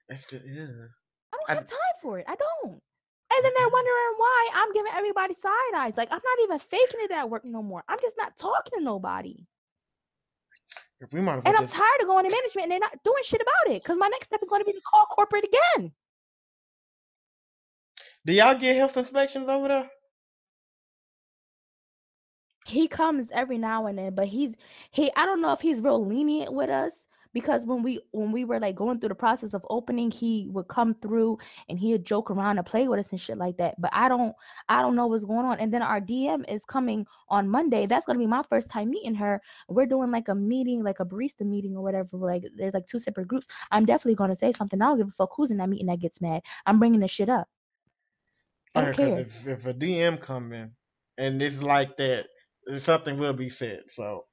[0.09, 0.63] That's just yeah.
[0.63, 2.27] I don't I- have time for it.
[2.29, 2.81] I don't.
[3.35, 3.73] And then they're mm-hmm.
[3.73, 5.97] wondering why I'm giving everybody side eyes.
[5.97, 7.83] Like I'm not even faking it at work no more.
[7.89, 9.47] I'm just not talking to nobody.
[11.13, 13.41] We might well And I'm tired of going to management and they're not doing shit
[13.41, 13.83] about it.
[13.83, 15.93] Because my next step is going to be to call corporate again.
[18.25, 19.91] Do y'all get health inspections over there?
[22.67, 24.57] he comes every now and then but he's
[24.91, 28.45] he i don't know if he's real lenient with us because when we when we
[28.45, 32.05] were like going through the process of opening he would come through and he would
[32.05, 33.81] joke around and play with us and shit like that.
[33.81, 34.35] But i don't
[34.69, 35.59] i don't know what's going on.
[35.59, 37.87] And then our dm is coming on monday.
[37.87, 39.41] That's going to be my first time meeting her.
[39.69, 42.99] We're doing like a meeting like a barista meeting or whatever like there's like two
[42.99, 43.49] separate groups.
[43.71, 44.81] I'm definitely going to say something.
[44.81, 46.43] I don't give a fuck who's in that meeting that gets mad.
[46.67, 47.49] I'm bringing the shit up.
[48.75, 49.19] I don't care.
[49.19, 50.71] if, if a DM come in
[51.19, 52.27] and it's like that,
[52.79, 53.83] something will be said.
[53.89, 54.25] So,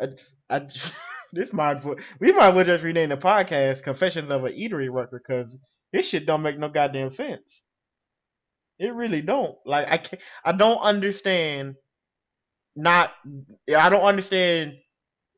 [0.00, 0.08] I,
[0.48, 0.68] I,
[1.32, 1.84] this might
[2.20, 5.56] we might well just rename the podcast "Confessions of an Eatery Worker" because
[5.92, 7.62] this shit don't make no goddamn sense.
[8.78, 9.56] It really don't.
[9.66, 10.22] Like I can't.
[10.44, 11.74] I don't understand.
[12.76, 13.12] Not.
[13.76, 14.74] I don't understand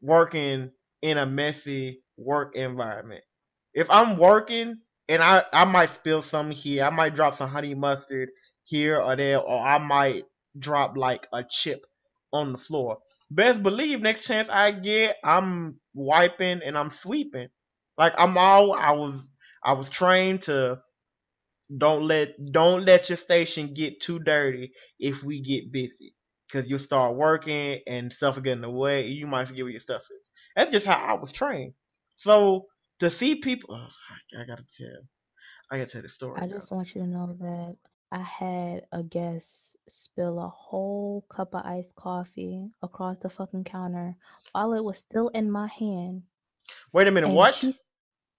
[0.03, 0.70] working
[1.03, 3.24] in a messy work environment.
[3.72, 4.76] If I'm working
[5.09, 8.31] and I I might spill some here, I might drop some honey mustard
[8.64, 10.24] here or there, or I might
[10.59, 11.85] drop like a chip
[12.32, 12.98] on the floor.
[13.30, 17.48] Best believe next chance I get, I'm wiping and I'm sweeping.
[17.98, 19.28] Like I'm all I was
[19.64, 20.80] I was trained to
[21.76, 26.14] don't let don't let your station get too dirty if we get busy.
[26.52, 29.06] Cause you'll start working and stuff will get in the way.
[29.06, 30.30] You might forget where your stuff is.
[30.56, 31.74] That's just how I was trained.
[32.16, 32.66] So
[32.98, 33.88] to see people, oh,
[34.36, 34.88] I, gotta tell,
[35.70, 36.40] I gotta tell the story.
[36.42, 37.76] I just want you to know that
[38.12, 44.16] I had a guest spill a whole cup of iced coffee across the fucking counter
[44.53, 46.23] while it was still in my hand.
[46.92, 47.55] Wait a minute, And what?
[47.55, 47.75] He,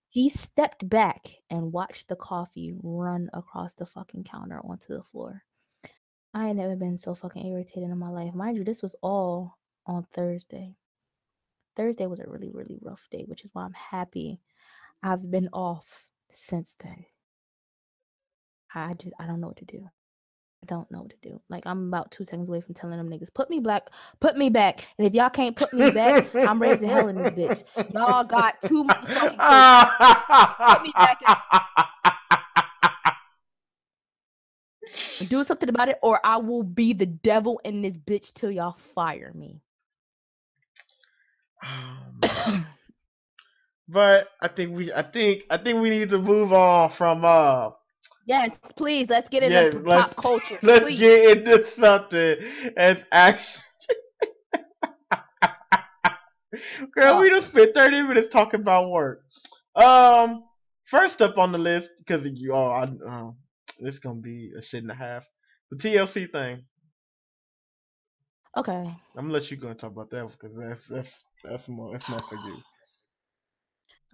[0.10, 5.44] he stepped back and watched the coffee run across the fucking counter onto the floor.
[6.34, 8.34] I ain't never been so fucking irritated in my life.
[8.34, 10.76] Mind you, this was all on Thursday.
[11.78, 14.42] Thursday was a really, really rough day, which is why I'm happy
[15.04, 17.06] I've been off since then.
[18.74, 19.90] I just I don't know what to do.
[20.64, 21.42] I don't know what to do.
[21.50, 24.50] Like I'm about two seconds away from telling them niggas, put me black, put me
[24.50, 24.88] back.
[24.98, 27.64] And if y'all can't put me back, I'm raising hell in this bitch.
[27.94, 29.18] Y'all got motherfucking kids.
[30.58, 31.20] Put me back
[35.28, 38.74] Do something about it, or I will be the devil in this bitch till y'all
[38.74, 39.62] fire me.
[41.64, 42.20] Um,
[43.88, 47.72] but I think we, I think, I think we need to move on from uh.
[48.26, 49.10] Yes, please.
[49.10, 50.60] Let's get into Yeah, pop culture.
[50.64, 51.00] Let's please.
[51.00, 52.38] get into something
[52.78, 53.64] as action.
[56.92, 59.24] Girl, we just spent 30 minutes talking about work.
[59.76, 60.44] Um,
[60.86, 63.32] first up on the list, because you all, I, uh,
[63.80, 65.26] this gonna be a shit and a half.
[65.72, 66.64] The TLC thing.
[68.58, 68.72] Okay.
[68.72, 72.10] I'm gonna let you go and talk about that because that's that's that's more that's
[72.10, 72.58] more for you.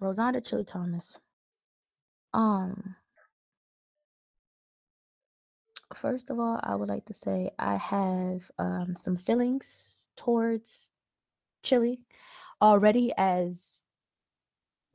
[0.00, 1.16] Rozonda Chilli Thomas.
[2.32, 2.94] Um
[5.94, 10.90] first of all, I would like to say I have um some feelings towards
[11.64, 11.98] Chilli
[12.60, 13.84] already as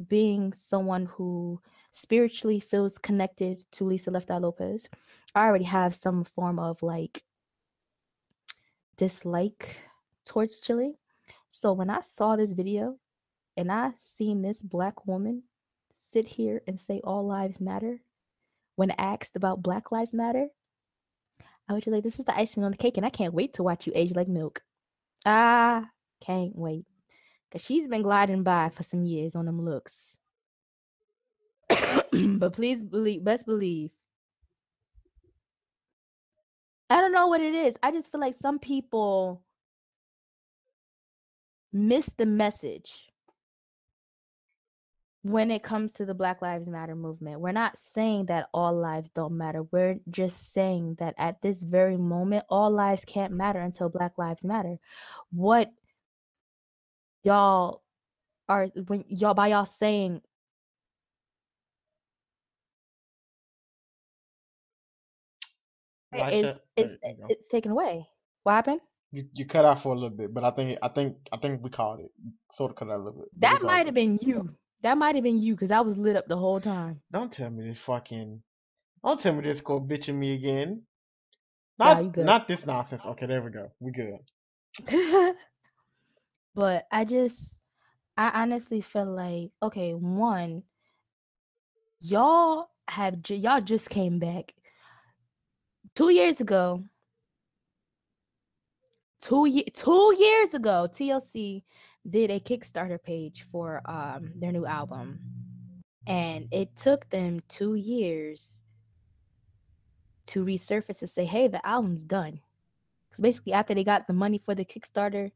[0.07, 4.89] being someone who spiritually feels connected to Lisa Left Eye Lopez.
[5.35, 7.23] I already have some form of like
[8.97, 9.77] dislike
[10.25, 10.93] towards Chilli.
[11.49, 12.97] So when I saw this video
[13.55, 15.43] and I seen this black woman
[15.91, 18.01] sit here and say all lives matter
[18.75, 20.47] when asked about Black Lives Matter,
[21.69, 23.53] I would just like, this is the icing on the cake, and I can't wait
[23.53, 24.61] to watch you age like milk.
[25.25, 25.83] I
[26.25, 26.85] can't wait.
[27.51, 30.17] Cause she's been gliding by for some years on them looks.
[32.11, 33.91] but please believe, best believe.
[36.89, 37.77] I don't know what it is.
[37.83, 39.43] I just feel like some people
[41.71, 43.09] miss the message
[45.23, 47.39] when it comes to the Black Lives Matter movement.
[47.39, 49.63] We're not saying that all lives don't matter.
[49.63, 54.43] We're just saying that at this very moment, all lives can't matter until Black Lives
[54.43, 54.77] Matter.
[55.31, 55.71] What
[57.23, 57.81] y'all
[58.49, 60.21] are when y'all by y'all saying
[66.11, 67.25] I is said- is there you go.
[67.29, 68.07] it's taken away.
[68.43, 68.81] What happened?
[69.11, 71.63] You, you cut out for a little bit, but I think I think I think
[71.63, 72.11] we caught it.
[72.51, 73.29] Sort of cut out a little bit.
[73.39, 74.53] That might have been you.
[74.83, 77.01] That might have been you because I was lit up the whole time.
[77.11, 78.41] Don't tell me this fucking.
[79.03, 80.83] Don't tell me this go bitching me again.
[81.79, 82.25] Nah, Not you good.
[82.25, 83.01] not this nonsense.
[83.05, 83.71] Okay, there we go.
[83.79, 84.19] We good.
[86.55, 87.57] but I just,
[88.17, 90.63] I honestly feel like, okay, one,
[91.99, 94.53] y'all have, y'all just came back
[95.95, 96.83] two years ago.
[99.21, 101.63] Two ye- two years ago, TLC
[102.09, 105.19] did a Kickstarter page for um their new album,
[106.07, 108.57] and it took them two years
[110.27, 112.39] to resurface and say, "Hey, the album's done."
[113.09, 115.31] Because basically, after they got the money for the Kickstarter,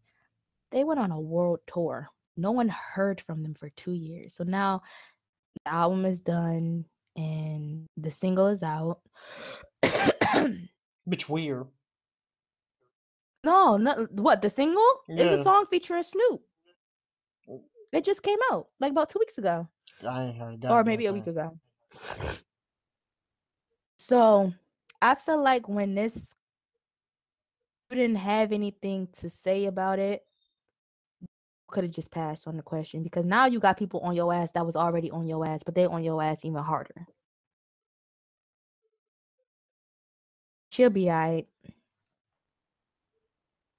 [0.71, 2.07] they went on a world tour.
[2.35, 4.35] No one heard from them for two years.
[4.35, 4.81] So now
[5.63, 8.99] the album is done and the single is out.
[11.05, 11.67] Which weird.
[13.43, 16.41] no, not what the single is a song featuring Snoop.
[17.91, 19.67] It just came out like about two weeks ago,
[20.07, 20.65] I ain't heard.
[20.65, 21.57] or maybe a week ago.
[23.97, 24.53] So
[25.01, 26.33] I feel like when this
[27.89, 30.23] you didn't have anything to say about it,
[31.67, 34.51] could have just passed on the question because now you got people on your ass
[34.51, 37.07] that was already on your ass, but they on your ass even harder.
[40.69, 41.47] She'll be alright.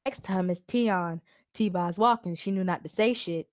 [0.04, 1.20] Next time it's Tion.
[1.54, 2.34] T Boz walking.
[2.34, 3.48] She knew not to say shit.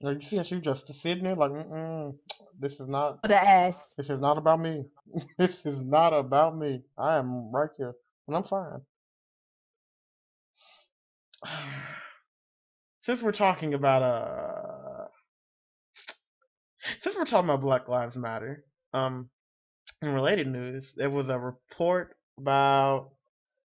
[0.00, 2.14] Like you see, how she just sitting there like, Mm-mm,
[2.58, 3.22] this is not.
[3.22, 3.94] The ass.
[3.96, 4.84] This is not about me.
[5.38, 6.82] this is not about me.
[6.98, 7.94] I am right here,
[8.28, 8.80] and I'm fine.
[13.00, 15.06] Since we're talking about uh,
[16.98, 19.28] since we're talking about Black Lives Matter, um,
[20.02, 23.10] in related news, there was a report about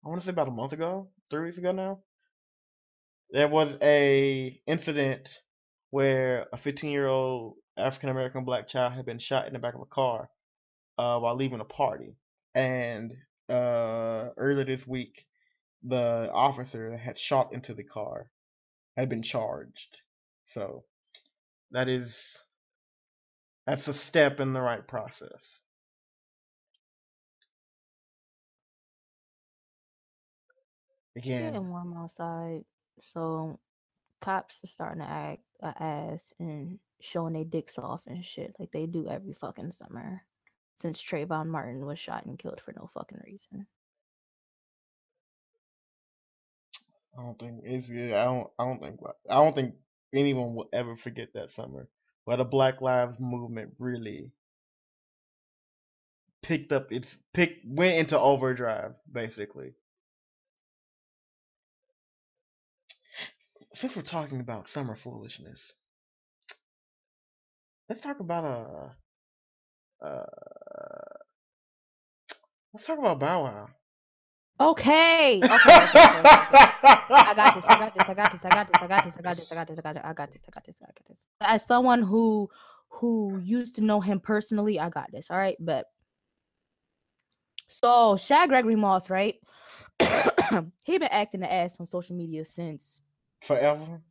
[0.03, 1.99] I want to say about a month ago, three weeks ago now.
[3.31, 5.41] There was a incident
[5.89, 9.75] where a 15 year old African American black child had been shot in the back
[9.75, 10.29] of a car
[10.97, 12.15] uh, while leaving a party.
[12.55, 13.13] And
[13.49, 15.25] uh, earlier this week,
[15.83, 18.29] the officer that had shot into the car
[18.97, 20.01] had been charged.
[20.45, 20.83] So
[21.71, 22.39] that is
[23.65, 25.59] that's a step in the right process.
[31.15, 32.63] Again, getting warm outside,
[33.01, 33.59] so
[34.21, 38.71] cops are starting to act a ass and showing their dicks off and shit like
[38.71, 40.23] they do every fucking summer
[40.75, 43.67] since Trayvon Martin was shot and killed for no fucking reason.
[47.17, 48.99] I don't think it's I don't I don't think
[49.29, 49.75] I don't think
[50.13, 51.87] anyone will ever forget that summer
[52.25, 54.31] where the Black Lives movement really
[56.43, 59.71] picked up its pick went into overdrive basically.
[63.77, 65.75] Since we're talking about summer foolishness,
[67.87, 70.25] let's talk about uh uh
[72.73, 73.67] let's talk about Bow Wow.
[74.59, 75.43] Okay.
[75.43, 75.53] Okay.
[75.53, 76.33] okay, okay, okay, okay.
[77.11, 77.65] I got this.
[77.67, 78.09] I got this.
[78.09, 78.43] I got this.
[78.43, 78.81] I got this.
[78.81, 79.13] I got this.
[79.15, 79.51] I got this.
[79.51, 79.77] I got this.
[79.77, 80.03] I got this.
[80.03, 80.41] I got this.
[80.47, 80.77] I got this.
[80.81, 81.25] I got this.
[81.41, 82.49] As someone who
[82.89, 85.29] who used to know him personally, I got this.
[85.29, 85.85] All right, but
[87.67, 89.35] so Shad Gregory Moss, right?
[90.83, 93.03] he been acting the ass on social media since
[93.43, 94.01] Forever.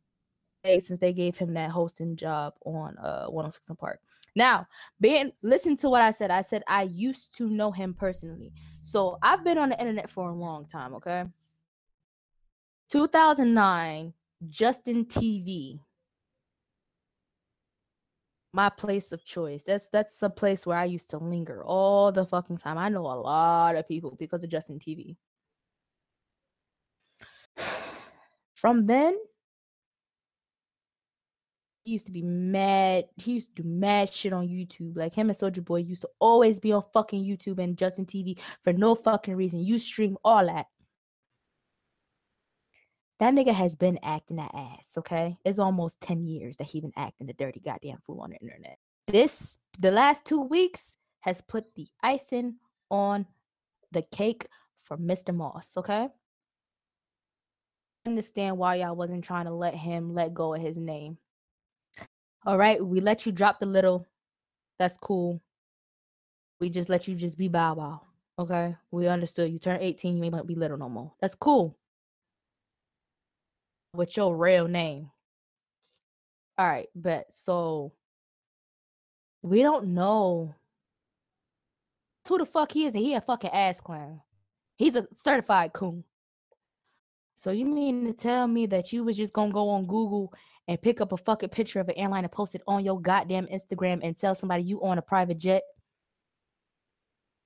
[0.63, 3.99] since they gave him that hosting job on uh 106 and Park.
[4.35, 4.67] Now,
[5.01, 6.29] being listen to what I said.
[6.29, 8.53] I said I used to know him personally.
[8.83, 11.25] So I've been on the internet for a long time, okay?
[12.89, 14.13] 2009,
[14.47, 15.79] Justin TV.
[18.53, 19.63] My place of choice.
[19.63, 22.77] That's that's a place where I used to linger all the fucking time.
[22.77, 25.15] I know a lot of people because of Justin TV.
[28.57, 29.15] From then,
[31.85, 33.05] he used to be mad.
[33.15, 34.97] He used to do mad shit on YouTube.
[34.97, 38.39] Like him and Soulja Boy used to always be on fucking YouTube and Justin TV
[38.63, 39.59] for no fucking reason.
[39.59, 40.65] You stream all that.
[43.19, 45.37] That nigga has been acting that ass, okay?
[45.45, 48.79] It's almost 10 years that he been acting the dirty goddamn fool on the internet.
[49.05, 52.55] This, the last two weeks, has put the icing
[52.89, 53.27] on
[53.91, 54.47] the cake
[54.79, 55.33] for Mr.
[55.33, 56.09] Moss, okay?
[58.07, 61.17] Understand why y'all wasn't trying to let him let go of his name.
[62.45, 64.05] All right, we let you drop the little.
[64.79, 65.41] That's cool.
[66.59, 68.01] We just let you just be Bow Wow.
[68.39, 69.51] Okay, we understood.
[69.51, 71.11] You turn 18, you ain't gonna be little no more.
[71.19, 71.75] That's cool.
[73.93, 75.09] With your real name.
[76.57, 77.91] All right, but so
[79.41, 80.55] we don't know
[82.27, 84.21] who the fuck he is, and he a fucking ass clown.
[84.77, 86.03] He's a certified coon.
[87.39, 90.33] So you mean to tell me that you was just gonna go on Google
[90.67, 93.47] and pick up a fucking picture of an airline and post it on your goddamn
[93.47, 95.61] Instagram and tell somebody you on a private jet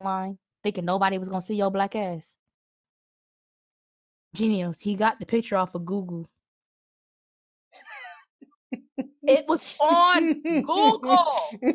[0.02, 2.38] line, thinking nobody was gonna see your black ass?
[4.34, 6.30] Genius, he got the picture off of Google.
[9.24, 11.28] It was on Google.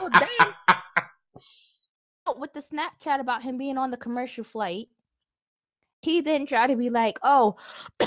[0.00, 0.54] Oh, damn.
[2.36, 4.88] With the Snapchat about him being on the commercial flight,
[6.02, 7.56] he then tried to be like, "Oh,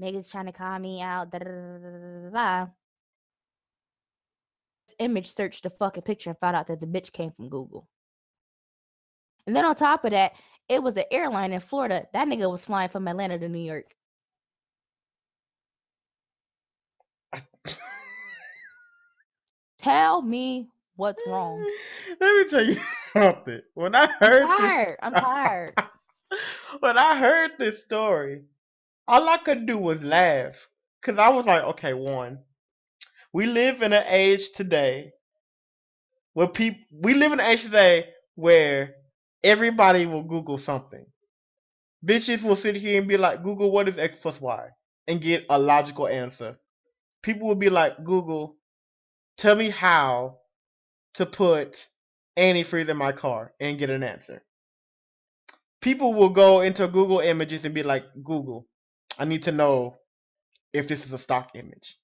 [0.00, 2.66] niggas trying to call me out." Da, da, da,
[4.98, 7.88] Image searched the fucking picture and found out that the bitch came from Google.
[9.46, 10.32] And then on top of that,
[10.68, 12.06] it was an airline in Florida.
[12.12, 13.94] That nigga was flying from Atlanta to New York.
[19.78, 21.64] Tell me what's wrong.
[22.20, 22.76] Let me tell you
[23.12, 23.60] something.
[23.74, 24.88] When I heard I'm tired.
[24.88, 25.72] this, I'm tired.
[26.80, 28.42] when I heard this story,
[29.06, 30.68] all I could do was laugh.
[31.02, 32.38] Cause I was like, okay, one,
[33.32, 35.12] we live in an age today
[36.32, 38.94] where people we live in an age today where
[39.42, 41.04] everybody will Google something.
[42.04, 44.68] Bitches will sit here and be like, Google what is X plus Y
[45.06, 46.58] and get a logical answer.
[47.22, 48.56] People will be like, Google,
[49.36, 50.38] tell me how
[51.14, 51.86] to put
[52.38, 54.42] antifreeze in my car and get an answer.
[55.80, 58.66] People will go into Google Images and be like, Google,
[59.18, 59.96] I need to know
[60.72, 61.96] if this is a stock image.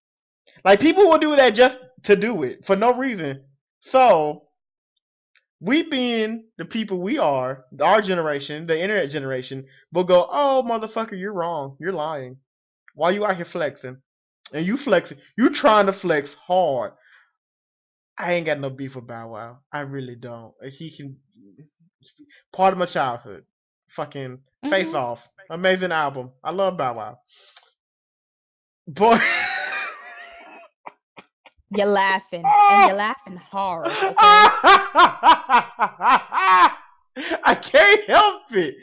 [0.65, 3.45] Like people will do that just to do it for no reason.
[3.81, 4.45] So
[5.61, 11.19] we being the people we are, our generation, the internet generation, will go, Oh motherfucker,
[11.19, 11.77] you're wrong.
[11.81, 12.39] You're lying.
[12.95, 13.99] Why you out here flexing?
[14.53, 16.93] And you flexing you trying to flex hard.
[18.21, 19.61] I ain't got no beef with Bow Wow.
[19.73, 20.53] I really don't.
[20.63, 21.17] He can
[22.53, 23.45] part of my childhood.
[23.89, 24.69] Fucking mm-hmm.
[24.71, 25.27] face off.
[25.49, 26.31] Amazing album.
[26.45, 27.19] I love Bow Wow.
[28.87, 29.19] Boy
[31.75, 32.43] You're laughing.
[32.45, 33.87] And you're laughing hard.
[33.87, 34.15] Okay?
[37.45, 38.75] I can't help it.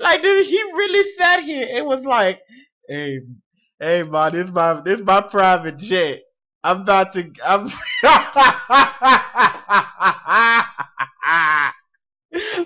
[0.00, 1.66] Like dude, he really sat here.
[1.68, 2.40] It was like,
[2.88, 3.20] hey,
[3.78, 6.22] hey man, this my this my private jet.
[6.66, 7.66] I'm about to I'm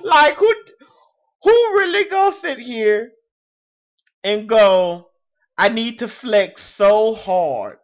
[0.03, 0.51] like who
[1.43, 3.13] who really gonna sit here
[4.25, 5.09] and go,
[5.59, 7.77] I need to flex so hard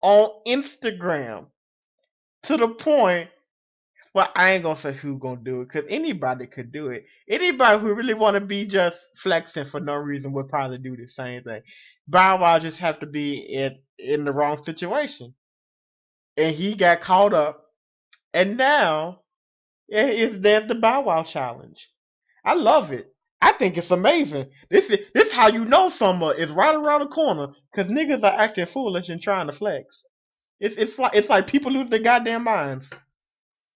[0.00, 1.46] on Instagram
[2.42, 3.30] to the point
[4.14, 7.04] well, I ain't gonna say who gonna do it because anybody could do it.
[7.28, 11.06] Anybody who really want to be just flexing for no reason would probably do the
[11.06, 11.62] same thing.
[12.08, 15.32] Bow Wow just have to be in in the wrong situation,
[16.36, 17.66] and he got caught up,
[18.32, 19.20] and now
[19.88, 21.90] it's there's the Bow Wow challenge.
[22.44, 23.12] I love it.
[23.40, 24.50] I think it's amazing.
[24.70, 28.40] This is this how you know summer is right around the corner because niggas are
[28.40, 30.06] acting foolish and trying to flex.
[30.60, 32.90] It's it's like it's like people lose their goddamn minds.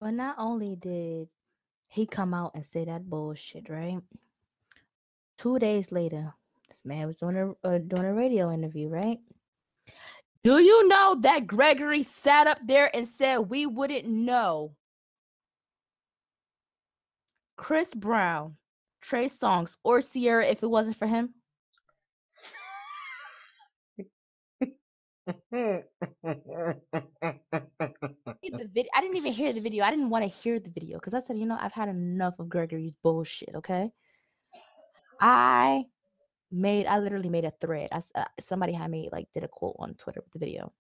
[0.00, 1.28] Well, not only did
[1.88, 3.98] he come out and say that bullshit, right?
[5.36, 6.34] Two days later,
[6.68, 9.18] this man was doing a uh, doing a radio interview, right?
[10.46, 14.76] Do you know that Gregory sat up there and said we wouldn't know
[17.56, 18.56] Chris Brown,
[19.00, 21.34] Trey Songz, or Ciara if it wasn't for him?
[25.50, 25.82] the
[28.72, 28.90] video.
[28.94, 29.84] I didn't even hear the video.
[29.84, 32.38] I didn't want to hear the video because I said, you know, I've had enough
[32.38, 33.50] of Gregory's bullshit.
[33.56, 33.90] Okay.
[35.20, 35.86] I
[36.50, 36.86] made.
[36.86, 37.88] I literally made a thread.
[37.92, 40.72] I uh, somebody had made like did a quote on Twitter with the video.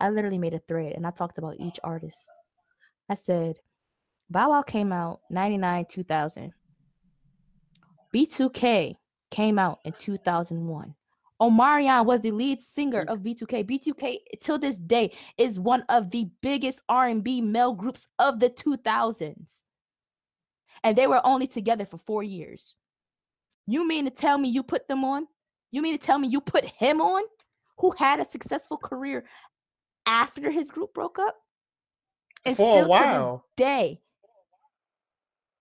[0.00, 2.30] I literally made a thread and I talked about each artist.
[3.08, 3.56] I said,
[4.30, 6.52] Bow Wow came out 99, 2000.
[8.14, 8.96] B2K
[9.30, 10.94] came out in 2001.
[11.40, 13.64] Omarion was the lead singer of B2K.
[13.64, 19.64] B2K till this day is one of the biggest R&B male groups of the 2000s.
[20.84, 22.76] And they were only together for 4 years.
[23.66, 25.26] You mean to tell me you put them on?
[25.70, 27.22] You mean to tell me you put him on
[27.78, 29.24] who had a successful career
[30.06, 31.36] after his group broke up?
[32.44, 34.00] And for still to this day,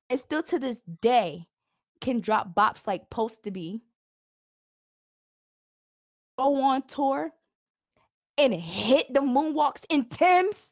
[0.10, 1.48] and still to this day,
[2.02, 3.82] can drop bops like Post to Be,
[6.38, 7.32] go on tour,
[8.38, 10.72] and hit the moonwalks in Tim's.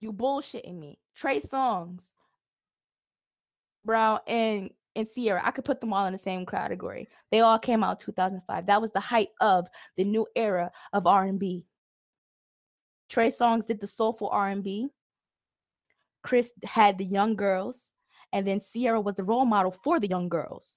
[0.00, 0.98] You bullshitting me.
[1.14, 2.12] Trey Songz,
[3.84, 5.40] bro, and and Ciara.
[5.44, 7.08] I could put them all in the same category.
[7.30, 8.66] They all came out 2005.
[8.66, 11.64] That was the height of the new era of R&B.
[13.08, 14.88] Trey Songz did the soulful R&B.
[16.22, 17.94] Chris had the young girls,
[18.32, 20.76] and then Ciara was the role model for the young girls.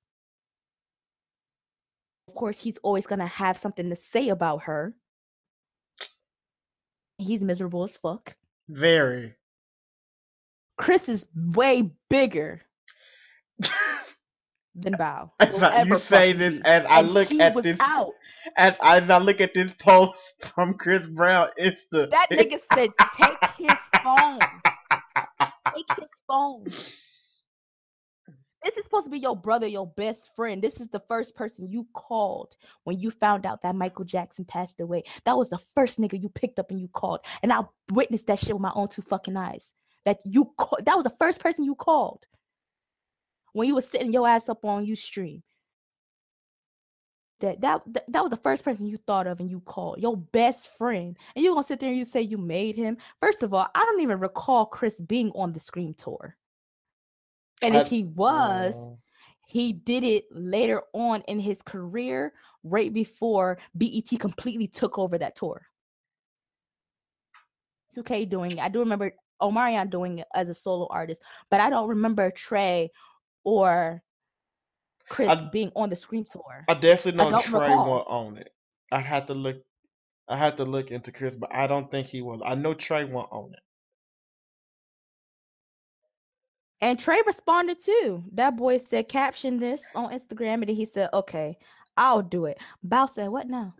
[2.28, 4.94] Of course, he's always gonna have something to say about her.
[7.18, 8.36] He's miserable as fuck.
[8.70, 9.36] Very.
[10.78, 12.62] Chris is way bigger
[14.82, 15.32] than Bow.
[15.86, 18.12] you say this as I and look at this out.
[18.58, 22.90] As, as I look at this post from Chris Brown, it's the that nigga said,
[23.16, 24.40] "Take his phone,
[25.76, 26.66] take his phone."
[28.64, 30.62] This is supposed to be your brother, your best friend.
[30.62, 34.80] This is the first person you called when you found out that Michael Jackson passed
[34.80, 35.04] away.
[35.26, 37.22] That was the first nigga you picked up and you called.
[37.42, 37.62] And I
[37.92, 39.74] witnessed that shit with my own two fucking eyes.
[40.06, 42.26] That you call- that was the first person you called
[43.54, 45.42] when you was sitting your ass up on Ustream.
[47.40, 50.78] That, that that was the first person you thought of and you called your best
[50.78, 53.68] friend and you're gonna sit there and you say you made him first of all
[53.74, 56.36] i don't even recall chris being on the scream tour
[57.62, 58.96] and if he was, uh,
[59.48, 62.34] he did it later on in his career,
[62.64, 65.66] right before BET completely took over that tour.
[67.96, 68.60] 2K doing it.
[68.60, 72.90] I do remember Omarion doing it as a solo artist, but I don't remember Trey
[73.44, 74.02] or
[75.10, 76.66] Chris I, being on the Scream tour.
[76.68, 78.52] I definitely know I Trey was on it.
[78.92, 79.58] I'd have to look
[80.28, 82.42] I had to look into Chris, but I don't think he was.
[82.46, 83.60] I know Trey won't own it.
[86.80, 88.24] And Trey responded too.
[88.34, 90.62] That boy said, caption this on Instagram.
[90.62, 91.58] And he said, okay,
[91.98, 92.60] I'll do it.
[92.82, 93.74] Bow said, what now?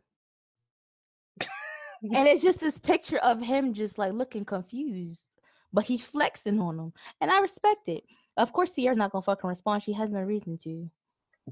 [2.04, 5.38] and it's just this picture of him just like looking confused,
[5.72, 6.94] but he's flexing on him.
[7.22, 8.04] And I respect it.
[8.38, 9.84] Of course, Ciara's not gonna fucking respond.
[9.84, 10.90] She has no reason to.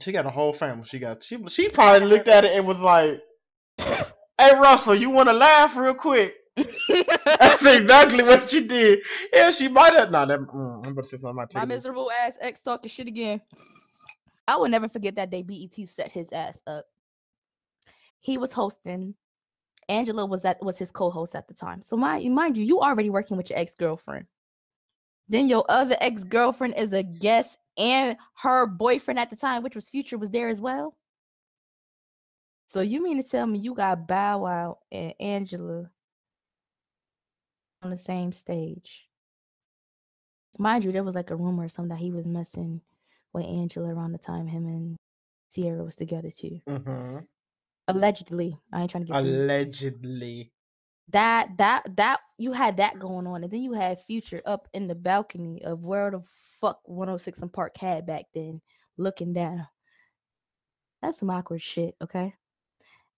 [0.02, 0.86] She got a whole family.
[0.88, 3.22] She got she she probably looked at it and was like,
[4.38, 6.36] Hey Russell, you wanna laugh real quick?
[6.88, 9.00] That's exactly what she did.
[9.34, 10.12] Yeah, she might have.
[10.12, 11.48] Nah, that, mm, I'm about to say something.
[11.54, 13.42] My miserable ass ex talking shit again.
[14.48, 16.86] I will never forget that day BET set his ass up.
[18.20, 19.16] He was hosting.
[19.88, 21.82] Angela was that was his co-host at the time.
[21.82, 24.26] So mind, mind you, you already working with your ex-girlfriend.
[25.30, 29.88] Then your other ex-girlfriend is a guest and her boyfriend at the time, which was
[29.88, 30.96] Future, was there as well.
[32.66, 35.90] So you mean to tell me you got Bow Wow and Angela
[37.82, 39.08] on the same stage.
[40.58, 42.82] Mind you, there was like a rumor or something that he was messing
[43.32, 44.98] with Angela around the time him and
[45.54, 46.60] Ciara was together too.
[46.68, 47.20] Mm-hmm.
[47.88, 50.52] Allegedly, I ain't trying to get allegedly.
[51.10, 54.88] That that that you had that going on, and then you had Future up in
[54.88, 58.62] the balcony of where the fuck 106 and Park had back then,
[58.98, 59.68] looking down.
[61.02, 62.36] That's some awkward shit, okay?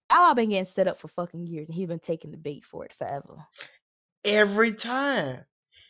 [0.09, 2.85] I've been getting set up for fucking years, and he's been taking the bait for
[2.85, 3.45] it forever
[4.25, 5.45] every time.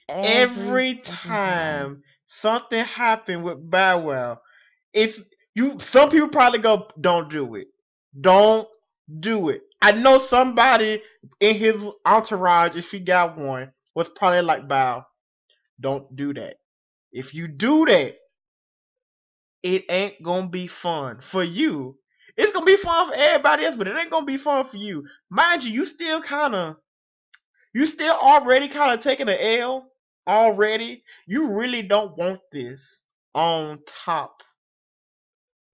[0.09, 4.41] Every, every time, time something happened with Bow Wow,
[4.93, 5.21] it's
[5.55, 5.77] you.
[5.79, 7.67] Some people probably go, "Don't do it.
[8.19, 8.67] Don't
[9.19, 11.01] do it." I know somebody
[11.39, 11.75] in his
[12.05, 15.05] entourage, if he got one, was probably like, "Bow,
[15.79, 16.57] don't do that.
[17.11, 18.17] If you do that,
[19.63, 21.97] it ain't gonna be fun for you.
[22.37, 25.05] It's gonna be fun for everybody else, but it ain't gonna be fun for you.
[25.29, 26.77] Mind you, you still kind of
[27.73, 29.91] you still already kind of taking an L
[30.27, 31.03] already.
[31.27, 33.01] You really don't want this
[33.33, 34.43] on top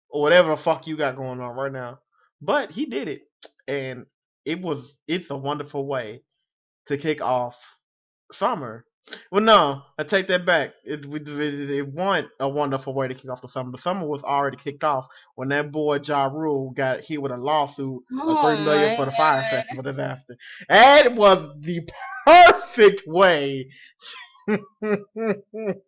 [0.10, 2.00] or whatever the fuck you got going on right now.
[2.42, 3.27] But he did it,
[3.68, 4.06] and
[4.46, 6.22] it was it's a wonderful way
[6.88, 7.58] to kick off
[8.32, 8.86] summer.
[9.32, 10.74] Well, no, I take that back.
[10.84, 13.72] It, it, it wasn't a wonderful way to kick off the summer.
[13.72, 17.38] The summer was already kicked off when that boy Ja Rule got hit with a
[17.38, 20.36] lawsuit oh of three million for the Fyre Festival disaster.
[20.68, 21.88] And it was the
[22.26, 23.70] perfect way.
[24.48, 24.58] now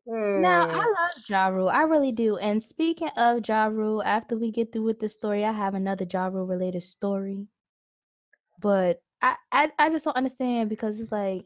[0.08, 1.70] I love Ja Rule.
[1.70, 2.38] I really do.
[2.38, 6.06] And speaking of Ja Rule, after we get through with the story, I have another
[6.10, 7.48] Ja Rule related story.
[8.60, 11.46] But I, I I just don't understand because it's like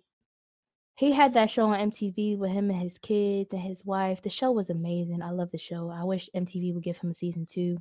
[0.96, 4.22] he had that show on MTV with him and his kids and his wife.
[4.22, 5.22] The show was amazing.
[5.22, 5.90] I love the show.
[5.90, 7.78] I wish MTV would give him a season two.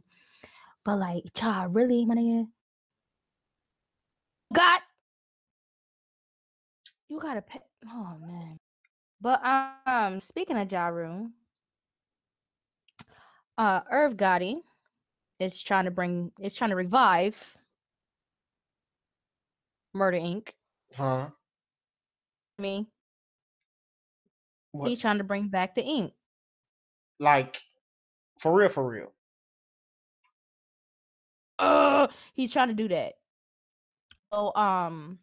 [0.84, 2.48] But like, cha, really, my nigga?
[4.52, 4.80] God,
[7.08, 7.60] you gotta pay.
[7.86, 8.58] Oh man.
[9.20, 9.40] But
[9.86, 10.90] um, speaking of Ja
[13.58, 14.56] uh Irv Gotti
[15.38, 17.54] is trying to bring is trying to revive
[19.94, 20.50] Murder Inc.
[20.94, 21.26] Huh?
[22.58, 22.88] Me.
[24.72, 24.88] What?
[24.88, 26.12] He's trying to bring back the Inc.
[27.18, 27.62] Like,
[28.40, 29.12] for real, for real.
[31.58, 33.14] Uh, he's trying to do that.
[34.32, 35.18] So, um,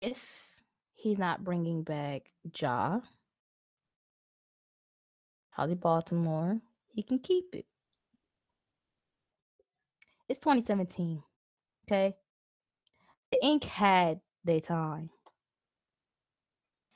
[0.00, 0.56] if
[0.94, 3.00] he's not bringing back Ja,
[5.56, 7.66] Charli Baltimore, he can keep it.
[10.28, 11.22] It's 2017.
[11.86, 12.14] Okay.
[13.32, 15.10] The Inc had their time.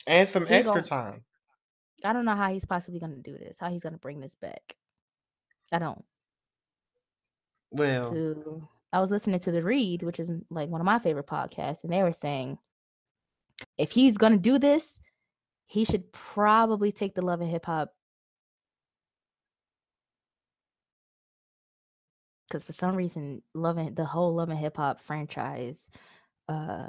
[0.07, 1.25] And some He extra gon- time.
[2.05, 4.77] I don't know how he's possibly gonna do this, how he's gonna bring this back.
[5.73, 6.05] I don't.
[7.71, 11.27] Well, to I was listening to the Read, which is like one of my favorite
[11.27, 12.59] podcasts, and they were saying
[13.77, 14.99] if he's gonna do this,
[15.67, 17.93] he should probably take the love and hip hop
[22.49, 25.91] because for some reason, loving the whole loving hip hop franchise
[26.49, 26.89] uh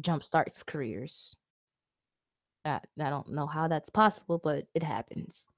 [0.00, 1.36] jump starts careers.
[2.64, 5.48] I, I don't know how that's possible, but it happens.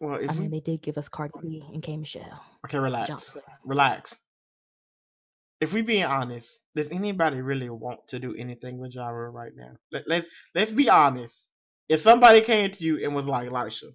[0.00, 2.42] well, if I mean, they did give us Cardi B and K Michelle.
[2.64, 3.44] okay, relax, Slayer.
[3.64, 4.16] relax.
[5.60, 9.72] If we being honest, does anybody really want to do anything with Ja right now?
[9.92, 11.36] Let, let's let's be honest.
[11.88, 13.88] If somebody came to you and was like, Elisha,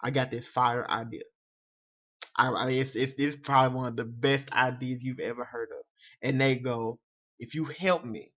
[0.00, 1.22] I got this fire idea.
[2.38, 5.68] I, I mean, it's, it's it's probably one of the best ideas you've ever heard
[5.78, 5.84] of.
[6.22, 7.00] And they go,
[7.38, 8.32] if you help me,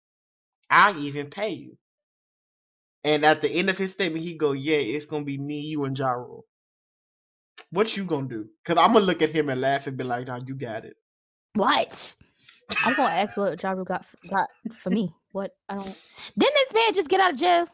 [0.70, 1.76] I'll even pay you.
[3.04, 5.84] And at the end of his statement, he go, yeah, it's gonna be me, you,
[5.84, 6.44] and Ja Rule.
[7.70, 8.48] What you gonna do?
[8.64, 10.96] Cause I'm gonna look at him and laugh and be like, nah, you got it.
[11.54, 12.14] What?
[12.84, 15.12] I'm gonna ask what Ja Rule got f- got for me.
[15.32, 15.98] What I don't.
[16.38, 17.68] Didn't this man just get out of jail?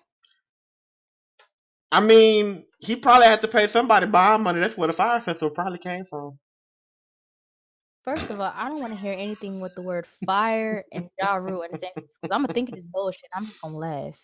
[1.95, 4.59] I mean, he probably had to pay somebody bond money.
[4.59, 6.41] That's where the Fyre festival probably came from.
[8.05, 11.37] First of all, I don't want to hear anything with the word fire and Ja
[11.37, 13.31] Rule in the same because I'm gonna think of this bullshit.
[13.33, 14.19] I'm just gonna laugh.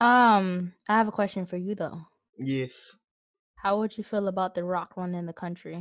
[0.00, 2.00] Um, I have a question for you though.
[2.36, 2.96] Yes.
[3.54, 5.78] How would you feel about the Rock running the country?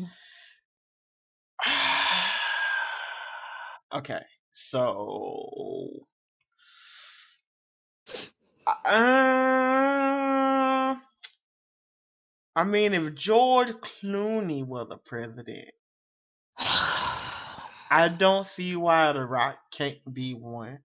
[3.96, 4.22] okay,
[4.52, 6.06] so
[8.68, 8.84] uh,
[12.56, 15.70] I mean, if George Clooney was the president,
[16.58, 20.80] I don't see why The Rock can't be one.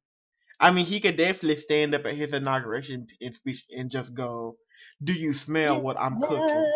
[0.60, 4.56] I mean, he could definitely stand up at his inauguration and speech and just go,
[5.02, 6.72] "Do you smell what I'm cooking?"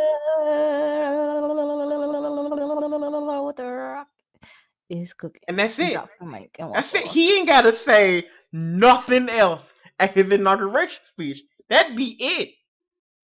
[3.42, 4.08] What the Rock
[4.88, 5.42] is cooking?
[5.48, 5.94] And that's it.
[5.94, 7.06] drops the mic and That's it.
[7.06, 11.42] He ain't gotta say nothing else at his inauguration speech.
[11.68, 12.50] That'd be it.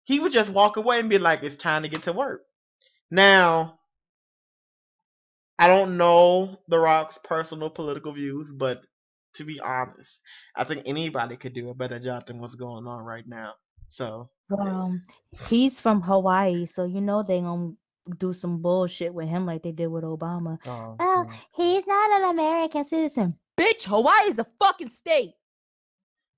[0.05, 2.43] He would just walk away and be like, "It's time to get to work."
[3.11, 3.79] Now,
[5.59, 8.83] I don't know The Rock's personal political views, but
[9.35, 10.21] to be honest,
[10.55, 13.55] I think anybody could do a better job than what's going on right now.
[13.89, 14.99] So, Well,
[15.49, 17.73] he's from Hawaii, so you know they're gonna
[18.19, 20.59] do some bullshit with him like they did with Obama.
[20.66, 23.39] uh, Oh, he's not an American citizen.
[23.59, 25.33] Bitch, Hawaii is a fucking state.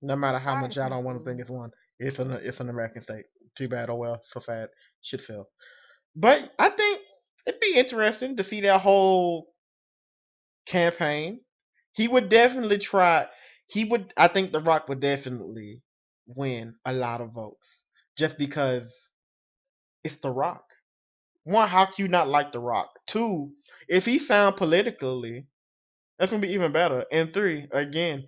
[0.02, 2.68] No matter how much I don't want to think it's one, it's an it's an
[2.70, 3.26] American state.
[3.56, 3.90] Too bad.
[3.90, 4.20] Oh well.
[4.22, 4.68] So sad.
[5.02, 5.48] Shit fell.
[6.16, 7.00] But I think
[7.46, 9.48] it'd be interesting to see that whole
[10.66, 11.40] campaign.
[11.92, 13.26] He would definitely try.
[13.66, 14.12] He would.
[14.16, 15.82] I think The Rock would definitely
[16.26, 17.82] win a lot of votes
[18.16, 18.92] just because
[20.04, 20.64] it's The Rock.
[21.44, 22.90] One, how can you not like The Rock?
[23.06, 23.52] Two,
[23.88, 25.46] if he sound politically,
[26.18, 27.04] that's gonna be even better.
[27.10, 28.26] And three, again,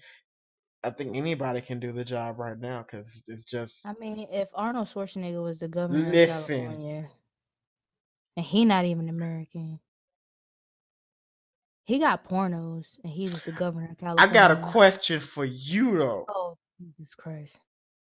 [0.85, 4.49] I think anybody can do the job right now because it's just I mean, if
[4.55, 6.41] Arnold Schwarzenegger was the governor Listen.
[6.41, 7.11] of California,
[8.37, 9.79] and he not even American,
[11.85, 14.31] he got pornos, and he was the governor of California.
[14.31, 16.27] I got a question for you though.
[16.29, 17.61] Oh, Jesus Christ!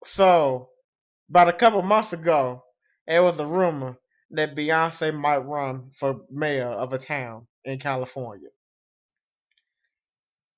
[0.05, 0.69] So,
[1.31, 2.63] about a couple months ago,
[3.09, 3.97] there was a rumor
[4.31, 8.49] that Beyonce might run for mayor of a town in California.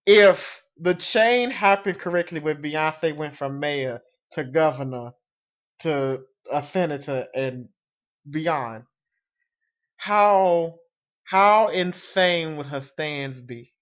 [0.06, 4.00] If the chain happened correctly when Beyonce went from mayor
[4.32, 5.12] to governor
[5.80, 7.68] to a senator and
[8.28, 8.84] beyond,
[9.96, 10.76] how
[11.24, 13.72] how insane would her stands be?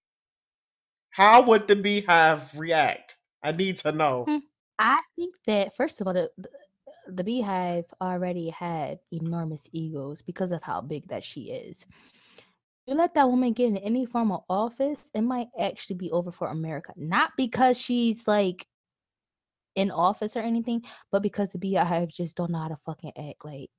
[1.10, 3.16] How would the BeyHive react?
[3.42, 4.24] I need to know.
[4.26, 4.38] Hmm.
[4.78, 6.48] I think that first of all, the, the
[7.08, 11.84] the BeyHive already had enormous egos because of how big that she is.
[12.86, 16.32] You let that woman get in any form of office, it might actually be over
[16.32, 16.92] for America.
[16.96, 18.66] Not because she's like
[19.76, 23.44] in office or anything, but because the BeyHive just don't know how to fucking act
[23.44, 23.70] like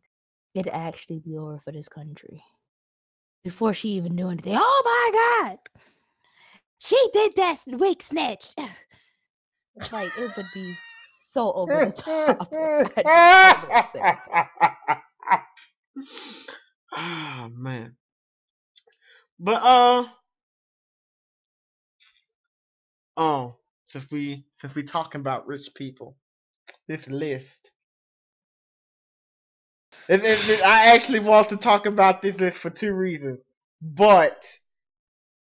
[0.54, 2.43] it'd actually be over for this country.
[3.43, 4.58] Before she even knew anything.
[4.58, 5.58] Oh my god!
[6.78, 8.54] She did that wig snatch.
[9.91, 10.76] like it would be
[11.30, 12.47] so over the top.
[16.95, 17.97] oh man.
[19.44, 20.06] But uh
[23.18, 26.16] oh, since we since we talking about rich people,
[26.88, 27.72] this list.
[30.08, 33.39] It, it, it, I actually want to talk about this list for two reasons.
[33.82, 34.46] But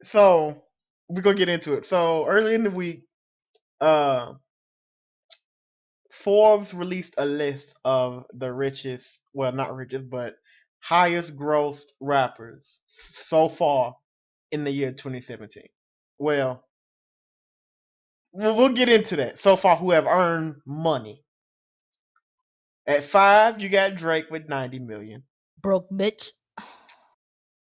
[0.03, 0.63] so
[1.07, 1.85] we're gonna get into it.
[1.85, 3.03] So early in the week,
[3.79, 4.33] uh
[6.11, 10.35] Forbes released a list of the richest, well, not richest, but
[10.79, 13.95] highest grossed rappers so far
[14.51, 15.63] in the year 2017.
[16.19, 16.63] Well,
[18.33, 19.39] we'll get into that.
[19.39, 21.23] So far, who have earned money.
[22.85, 25.23] At five, you got Drake with 90 million.
[25.61, 26.29] Broke bitch.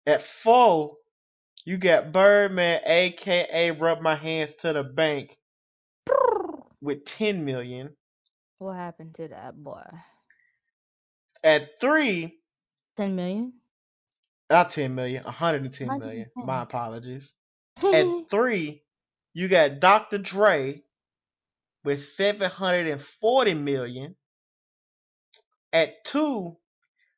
[0.08, 0.96] At four,
[1.64, 5.38] you got Birdman, aka Rub My Hands to the Bank,
[6.82, 7.96] with 10 million.
[8.58, 9.84] What happened to that boy?
[11.44, 12.41] At three,
[13.02, 13.54] 10 million?
[14.52, 16.28] Not 10 million, 110 million.
[16.36, 17.34] My apologies.
[17.84, 18.84] At three,
[19.34, 20.20] you got Dr.
[20.20, 20.84] Dre
[21.84, 24.16] with 740 million.
[25.74, 26.58] At two,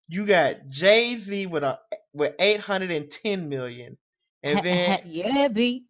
[0.07, 1.79] you got Jay Z with a
[2.13, 3.97] with 810 million.
[4.41, 5.84] And then yeah, beat.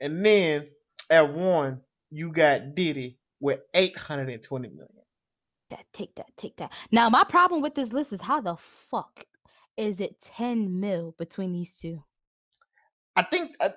[0.00, 0.68] And then
[1.10, 4.97] at one, you got Diddy with 820 million.
[5.70, 6.72] That take that, take that.
[6.90, 9.24] Now my problem with this list is how the fuck
[9.76, 12.02] is it 10 mil between these two?
[13.16, 13.70] I think I, uh,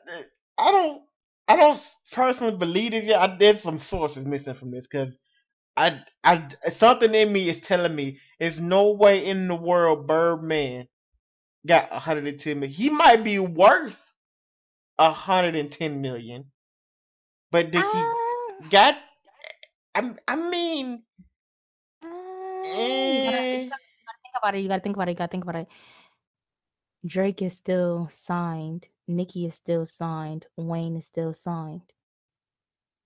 [0.58, 1.02] I don't
[1.48, 3.22] I don't personally believe it yet.
[3.22, 5.18] I did some sources missing from this because
[5.76, 10.88] I I something in me is telling me there's no way in the world Birdman
[11.68, 12.74] got 110 million.
[12.74, 14.02] He might be worth
[14.98, 16.46] 110 million,
[17.52, 18.98] but did he uh, got
[19.96, 21.24] I I mean, uh,
[22.64, 23.26] you, eh.
[23.26, 24.60] gotta, you, gotta, think about it.
[24.60, 25.12] You gotta think about it.
[25.12, 25.68] You gotta think about it.
[27.06, 28.88] Drake is still signed.
[29.08, 30.46] Nicki is still signed.
[30.56, 31.92] Wayne is still signed.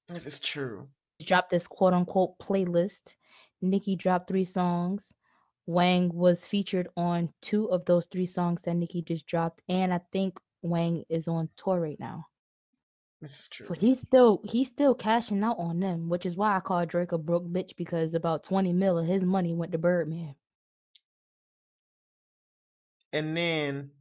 [0.07, 0.87] This is true.
[1.23, 3.15] Dropped this quote unquote playlist.
[3.61, 5.13] Nicki dropped three songs.
[5.65, 10.01] Wayne was featured on two of those three songs that Nicki just dropped, and I
[10.11, 12.27] think Wayne is on tour right now.
[13.49, 13.65] True.
[13.65, 17.11] So he's still he's still cashing out on them, which is why I call Drake
[17.11, 20.35] a broke bitch because about 20 mil of his money went to Birdman.
[23.13, 23.91] And then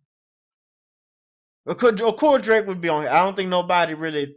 [1.66, 3.10] of course Drake would be on here.
[3.10, 4.36] I don't think nobody really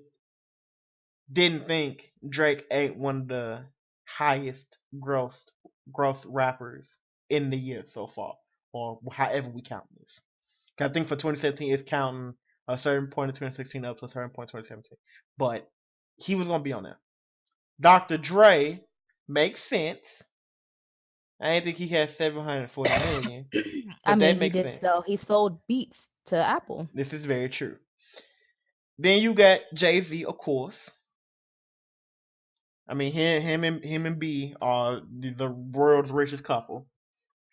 [1.31, 3.65] didn't think Drake ain't one of the
[4.05, 5.45] highest gross
[5.91, 6.95] gross rappers
[7.29, 8.35] in the year so far,
[8.71, 10.21] or however we count this.
[10.79, 12.35] I think for 2017 it's counting
[12.67, 14.97] a certain point in 2016 up to a certain point in 2017.
[15.37, 15.69] But
[16.17, 16.99] he was gonna be on there.
[17.79, 18.17] Dr.
[18.17, 18.81] Dre
[19.27, 20.23] makes sense.
[21.39, 22.89] I didn't think he had 740
[23.21, 23.45] million.
[24.05, 24.79] I mean, he did sense.
[24.79, 25.03] sell.
[25.03, 26.89] He sold beats to Apple.
[26.93, 27.77] This is very true.
[28.97, 30.89] Then you got Jay Z, of course.
[32.89, 36.87] I mean, him, him and him and B are the, the world's richest couple.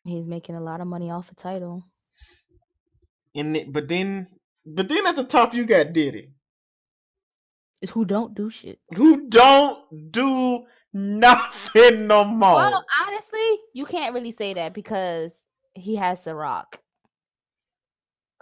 [0.05, 1.85] He's making a lot of money off a title.
[3.35, 4.29] And but then
[4.67, 6.31] but then at the top you got Diddy.
[7.83, 8.79] Is who don't do shit.
[8.95, 12.55] Who don't do nothing no more.
[12.55, 16.77] Well, honestly, you can't really say that because he has Ciroc.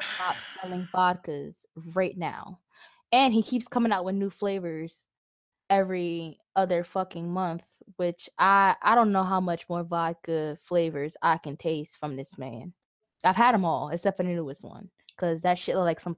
[0.00, 1.64] Stop selling vodkas
[1.94, 2.60] right now.
[3.10, 5.06] And he keeps coming out with new flavors
[5.68, 7.64] every other fucking month,
[7.96, 12.38] which I I don't know how much more vodka flavors I can taste from this
[12.38, 12.74] man.
[13.24, 16.16] I've had them all except for the newest one because that shit look like some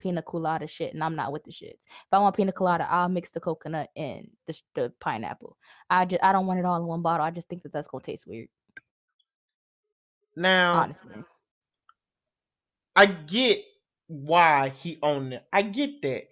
[0.00, 1.84] pina colada shit, and I'm not with the shits.
[1.84, 5.56] If I want pina colada, I'll mix the coconut and the, the pineapple.
[5.88, 7.24] I just I don't want it all in one bottle.
[7.24, 8.48] I just think that that's gonna taste weird.
[10.34, 11.14] Now, honestly,
[12.96, 13.62] I get
[14.08, 15.44] why he owned it.
[15.52, 16.28] I get that.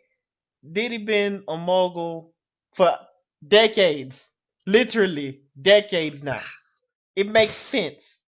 [0.72, 2.34] Diddy been a mogul
[2.74, 2.98] for
[3.46, 4.30] decades,
[4.66, 6.40] literally decades now?
[7.16, 8.18] It makes sense.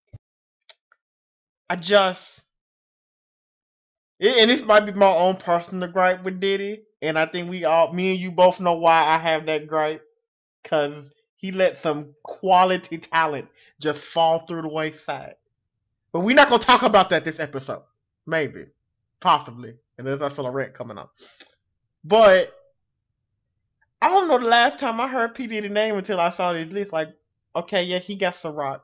[1.69, 2.42] I just
[4.23, 7.91] and this might be my own personal gripe with Diddy, and I think we all,
[7.93, 10.01] me and you both know why I have that gripe,
[10.61, 13.49] because he let some quality talent
[13.79, 15.35] just fall through the wayside.
[16.11, 17.83] But we're not gonna talk about that this episode.
[18.25, 18.67] Maybe,
[19.19, 21.11] possibly, and there's I feel a rant coming up.
[22.05, 22.53] But
[24.01, 26.71] I don't know the last time I heard P Diddy name until I saw this
[26.71, 26.93] list.
[26.93, 27.09] Like,
[27.55, 28.81] okay, yeah, he got Ciroc.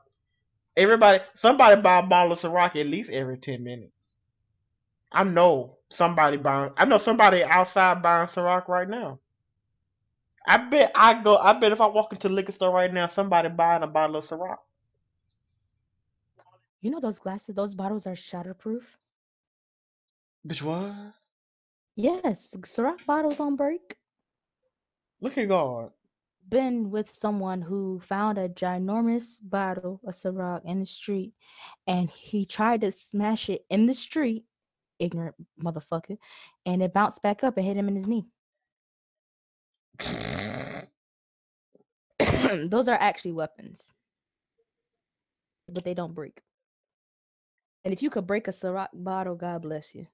[0.76, 3.99] Everybody, somebody buy a bottle of Ciroc at least every ten minutes.
[5.12, 6.72] I know somebody buying.
[6.76, 9.18] I know somebody outside buying Ciroc right now.
[10.46, 11.36] I bet I go.
[11.36, 14.16] I bet if I walk into the liquor store right now, somebody buying a bottle
[14.16, 14.58] of Ciroc.
[16.80, 18.96] You know those glasses, those bottles are shatterproof.
[20.46, 21.12] Bitch, what?
[21.96, 23.96] Yes, Ciroc bottles on break.
[25.20, 25.90] Look at God.
[26.48, 31.34] Been with someone who found a ginormous bottle of Ciroc in the street,
[31.86, 34.44] and he tried to smash it in the street,
[35.00, 36.18] ignorant motherfucker,
[36.66, 38.26] and it bounced back up and hit him in his knee.
[42.54, 43.92] Those are actually weapons,
[45.72, 46.42] but they don't break.
[47.84, 50.06] And if you could break a Ciroc bottle, God bless you.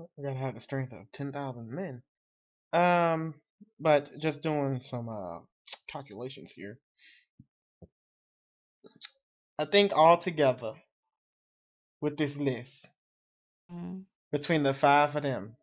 [0.00, 2.02] I gotta have the strength of ten thousand men.
[2.72, 3.34] Um,
[3.80, 5.40] but just doing some uh
[5.88, 6.78] calculations here.
[9.58, 10.74] I think altogether
[12.04, 12.88] with this list
[13.72, 15.56] Mm, between the five of them,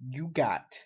[0.00, 0.78] you got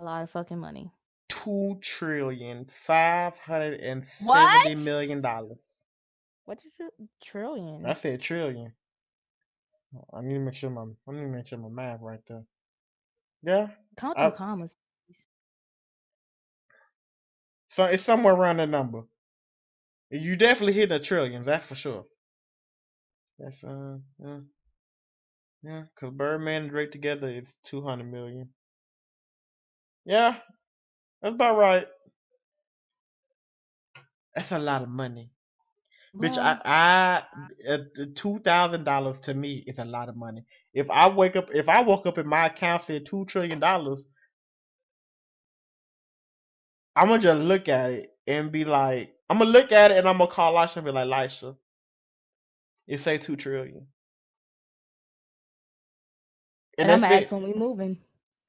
[0.00, 0.90] a lot of fucking money.
[1.28, 5.84] two trillion five hundred and seventy million dollars.
[6.46, 6.92] What is it?
[7.22, 7.84] Trillion.
[7.84, 8.72] I said trillion.
[10.14, 12.44] I need to make sure my I need to make sure my math right there.
[13.42, 14.76] Yeah, Count them commas.
[17.68, 19.02] so it's somewhere around that number.
[20.10, 22.06] You definitely hit the trillions, that's for sure.
[23.40, 24.40] That's uh yeah.
[25.62, 28.50] Yeah, cause Birdman and Drake together is two hundred million.
[30.06, 30.36] Yeah,
[31.22, 31.86] that's about right.
[34.34, 35.30] That's a lot of money.
[36.22, 37.22] Bitch, I, I,
[37.70, 37.78] uh,
[38.16, 40.44] two thousand dollars to me is a lot of money.
[40.74, 44.06] If I wake up, if I woke up and my account said two trillion dollars,
[46.96, 50.08] I'm gonna just look at it and be like, I'm gonna look at it and
[50.08, 51.56] I'm gonna call Lisha and be like, Lisha,
[52.90, 53.86] it say two trillion,
[56.76, 57.22] and I'm that's gonna it.
[57.22, 57.98] ask when we moving.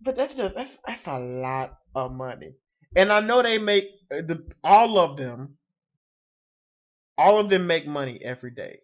[0.00, 2.54] but that's just that's that's a lot of money,
[2.94, 5.58] and I know they make uh, the all of them,
[7.18, 8.78] all of them make money every day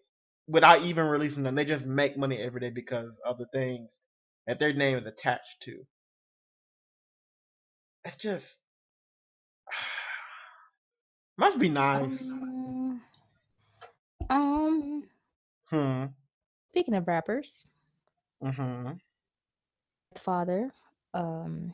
[0.47, 1.55] without even releasing them.
[1.55, 4.01] They just make money every day because of the things
[4.47, 5.85] that their name is attached to.
[8.05, 8.57] It's just
[11.37, 12.21] must be nice.
[12.31, 12.76] Um,
[14.29, 15.03] um,
[15.69, 16.05] Hmm.
[16.69, 17.65] speaking of rappers,
[18.43, 18.93] Mm-hmm.
[20.15, 20.71] father,
[21.13, 21.73] um,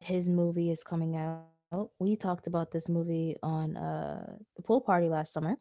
[0.00, 1.90] his movie is coming out.
[1.98, 5.56] We talked about this movie on uh the pool party last summer.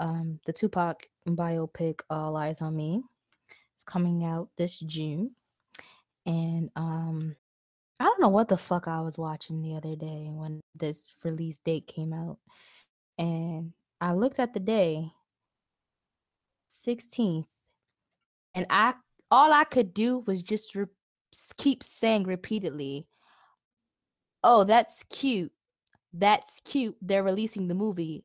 [0.00, 3.02] Um, the Tupac biopic, All Eyez on Me,
[3.76, 5.32] is coming out this June,
[6.24, 7.36] and um,
[8.00, 11.58] I don't know what the fuck I was watching the other day when this release
[11.58, 12.38] date came out,
[13.18, 15.12] and I looked at the day,
[16.68, 17.48] sixteenth,
[18.54, 18.94] and I
[19.30, 20.86] all I could do was just re-
[21.56, 23.06] keep saying repeatedly,
[24.42, 25.52] "Oh, that's cute.
[26.12, 26.96] That's cute.
[27.02, 28.24] They're releasing the movie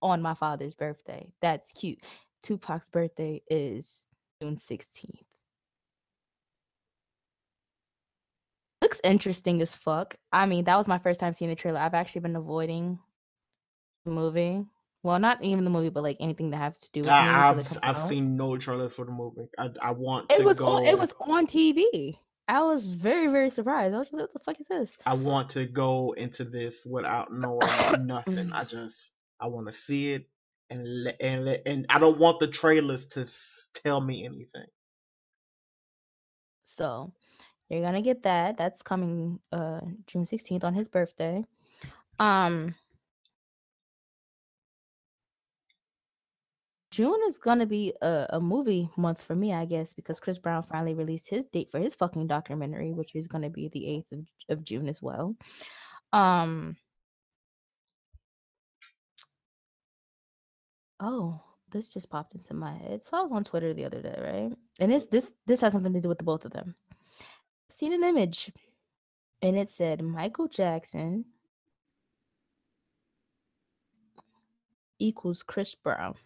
[0.00, 1.32] on my father's birthday.
[1.40, 2.02] That's cute."
[2.42, 4.06] Tupac's birthday is
[4.40, 5.26] June 16th.
[8.80, 10.16] Looks interesting as fuck.
[10.32, 11.80] I mean, that was my first time seeing the trailer.
[11.80, 13.00] I've actually been avoiding
[14.08, 14.64] the movie.
[15.02, 17.78] Well, not even the movie, but like anything that has to do with I, I've
[17.82, 19.48] I've seen no trailers for the movie.
[19.56, 20.66] I I want It to was go.
[20.66, 22.18] on, it was on TV.
[22.48, 23.94] I was very very surprised.
[23.94, 27.32] I was like, "What the fuck is this?" I want to go into this without
[27.32, 28.50] knowing nothing.
[28.52, 30.28] I just I want to see it
[30.70, 33.26] and and and I don't want the trailers to
[33.74, 34.66] tell me anything.
[36.64, 37.12] So
[37.68, 38.56] you're gonna get that.
[38.56, 41.44] That's coming uh June 16th on his birthday.
[42.18, 42.74] Um
[46.98, 50.64] June is gonna be a, a movie month for me, I guess, because Chris Brown
[50.64, 54.26] finally released his date for his fucking documentary, which is gonna be the 8th of,
[54.48, 55.36] of June as well.
[56.12, 56.76] Um
[60.98, 61.40] Oh,
[61.70, 63.04] this just popped into my head.
[63.04, 64.58] So I was on Twitter the other day, right?
[64.80, 66.74] And this this this has something to do with the both of them.
[67.70, 68.50] Seen an image
[69.40, 71.26] and it said Michael Jackson
[74.98, 76.16] equals Chris Brown.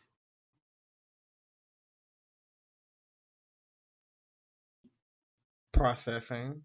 [5.83, 6.63] Processing.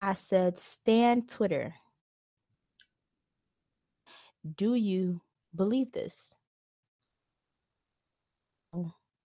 [0.00, 1.74] I said, Stan Twitter.
[4.56, 5.20] Do you
[5.56, 6.32] believe this?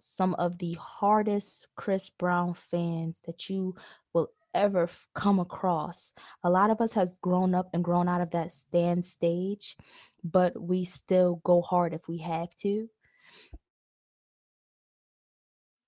[0.02, 3.76] Some of the hardest Chris Brown fans that you
[4.14, 6.12] will ever come across.
[6.44, 9.78] A lot of us has grown up and grown out of that stand stage,
[10.24, 12.90] but we still go hard if we have to.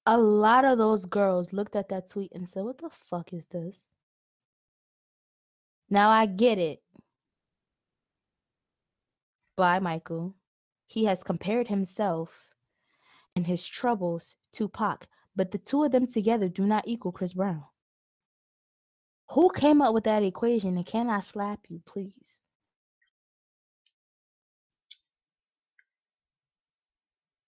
[0.06, 3.47] A lot of those girls looked at that tweet and said, "What the fuck is
[3.47, 3.88] this?"
[5.89, 6.84] Now I get it.
[9.56, 10.36] By Michael,
[10.86, 12.56] he has compared himself
[13.36, 17.34] and his troubles to Pac, but the two of them together do not equal Chris
[17.34, 17.66] Brown.
[19.32, 20.78] Who came up with that equation?
[20.78, 22.41] And can I slap you, please?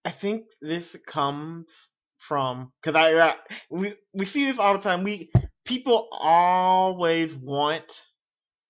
[0.05, 3.35] I think this comes from because I
[3.69, 5.03] we we see this all the time.
[5.03, 5.31] We
[5.65, 8.05] people always want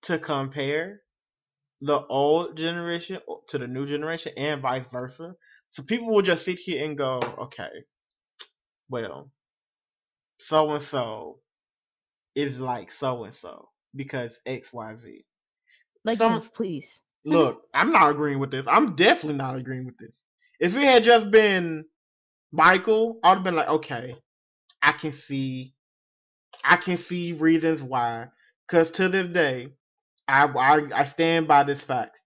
[0.03, 1.01] to compare
[1.81, 3.19] the old generation
[3.49, 5.33] to the new generation and vice versa.
[5.69, 7.69] So people will just sit here and go, okay,
[8.89, 9.29] well,
[10.39, 11.39] so and so
[12.35, 15.25] is like so and so because X Y Z.
[16.03, 16.99] Like, yes, please.
[17.25, 18.65] Look, I'm not agreeing with this.
[18.67, 20.23] I'm definitely not agreeing with this.
[20.59, 21.83] If it had just been
[22.51, 24.15] Michael, I'd have been like, okay,
[24.81, 25.73] I can see,
[26.63, 28.27] I can see reasons why.
[28.67, 29.69] Because to this day,
[30.27, 32.19] I, I I stand by this fact.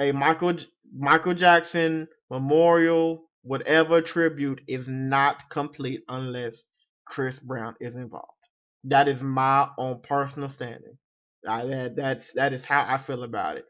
[0.00, 0.56] A Michael
[0.94, 6.64] Michael Jackson memorial, whatever tribute, is not complete unless
[7.06, 8.26] Chris Brown is involved.
[8.84, 10.98] That is my own personal standing.
[11.48, 13.66] I, that that's that is how I feel about it.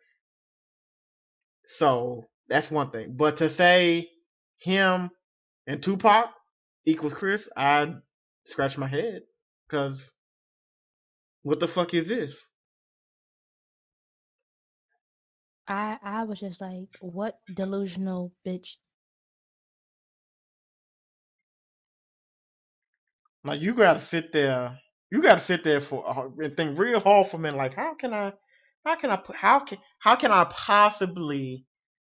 [1.67, 3.15] So that's one thing.
[3.17, 4.11] But to say
[4.61, 5.11] him
[5.67, 6.31] and Tupac
[6.87, 7.95] equals Chris, I
[8.47, 9.23] scratch my head
[9.69, 10.13] because
[11.43, 12.47] what the fuck is this?
[15.69, 18.77] I I was just like, what delusional bitch?
[23.45, 24.79] Like you gotta sit there,
[25.11, 27.59] you gotta sit there for uh, and think real hard for a minute.
[27.59, 28.33] Like how can I,
[28.85, 31.67] how can I put, how can how can I possibly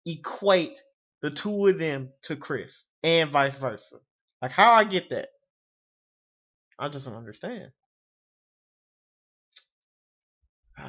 [0.05, 0.81] equate
[1.25, 3.95] the two of them to Chris and vice versa?
[4.43, 5.29] Like how I get that?
[6.77, 7.71] I just don't understand.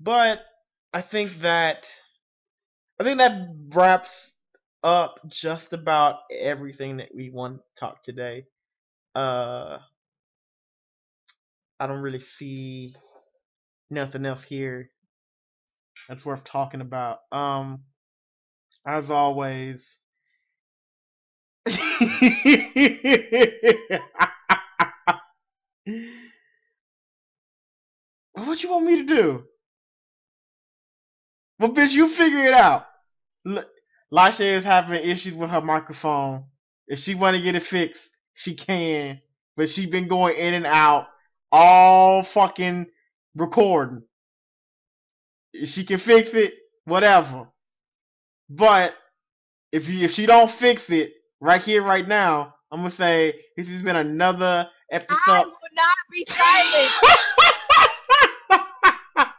[0.00, 0.44] But
[0.92, 1.88] I think that
[3.00, 4.32] I think that wraps
[4.82, 8.44] up just about everything that we want to talk today.
[9.14, 9.78] Uh
[11.80, 12.94] I don't really see
[13.88, 14.90] nothing else here
[16.08, 17.18] that's worth talking about.
[17.32, 17.82] Um
[18.86, 19.98] as always
[28.34, 29.44] What do you want me to do?
[31.58, 32.86] Well, bitch, you figure it out.
[33.46, 33.64] L-
[34.12, 36.44] Lasha is having issues with her microphone.
[36.88, 39.20] If she want to get it fixed, she can.
[39.56, 41.06] But she been going in and out
[41.52, 42.86] all fucking
[43.36, 44.02] recording.
[45.56, 47.46] If she can fix it, whatever.
[48.50, 48.94] But
[49.72, 53.68] if you if she don't fix it right here, right now, I'm gonna say this
[53.68, 55.18] has been another episode.
[55.28, 56.90] I will not be silent.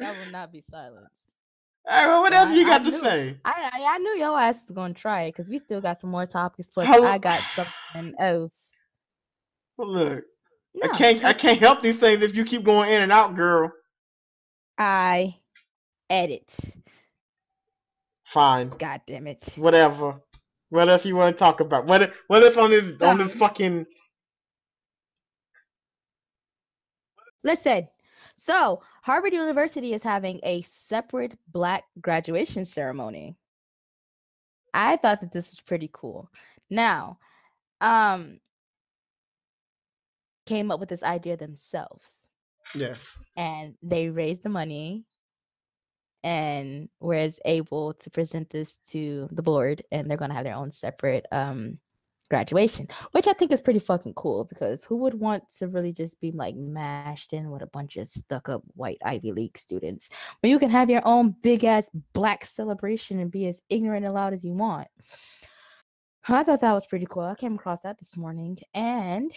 [0.00, 1.24] will not be silenced.
[1.88, 3.36] Hey, well, what else I- you got I to knew- say?
[3.44, 6.10] I, I I knew your ass was gonna try it because we still got some
[6.10, 6.70] more topics.
[6.70, 8.72] Plus, Hello- I got something else.
[9.76, 10.24] Well, look,
[10.76, 13.34] No, I can't I can't help these things if you keep going in and out,
[13.34, 13.72] girl.
[14.76, 15.36] I
[16.10, 16.54] edit.
[18.24, 19.54] Fine, God damn it.
[19.56, 20.20] whatever.
[20.68, 21.86] What else you want to talk about?
[21.86, 23.86] What what if on this on this fucking?
[27.42, 27.88] Listen.
[28.38, 33.34] So, Harvard University is having a separate black graduation ceremony.
[34.74, 36.28] I thought that this was pretty cool.
[36.68, 37.18] Now,
[37.80, 38.40] um
[40.46, 42.10] came up with this idea themselves
[42.74, 43.18] Yes.
[43.36, 45.04] and they raised the money
[46.24, 50.56] and was able to present this to the board and they're going to have their
[50.56, 51.78] own separate um
[52.28, 56.20] graduation which i think is pretty fucking cool because who would want to really just
[56.20, 60.50] be like mashed in with a bunch of stuck up white ivy league students when
[60.50, 64.32] you can have your own big ass black celebration and be as ignorant and loud
[64.32, 64.88] as you want
[66.28, 69.30] i thought that was pretty cool i came across that this morning and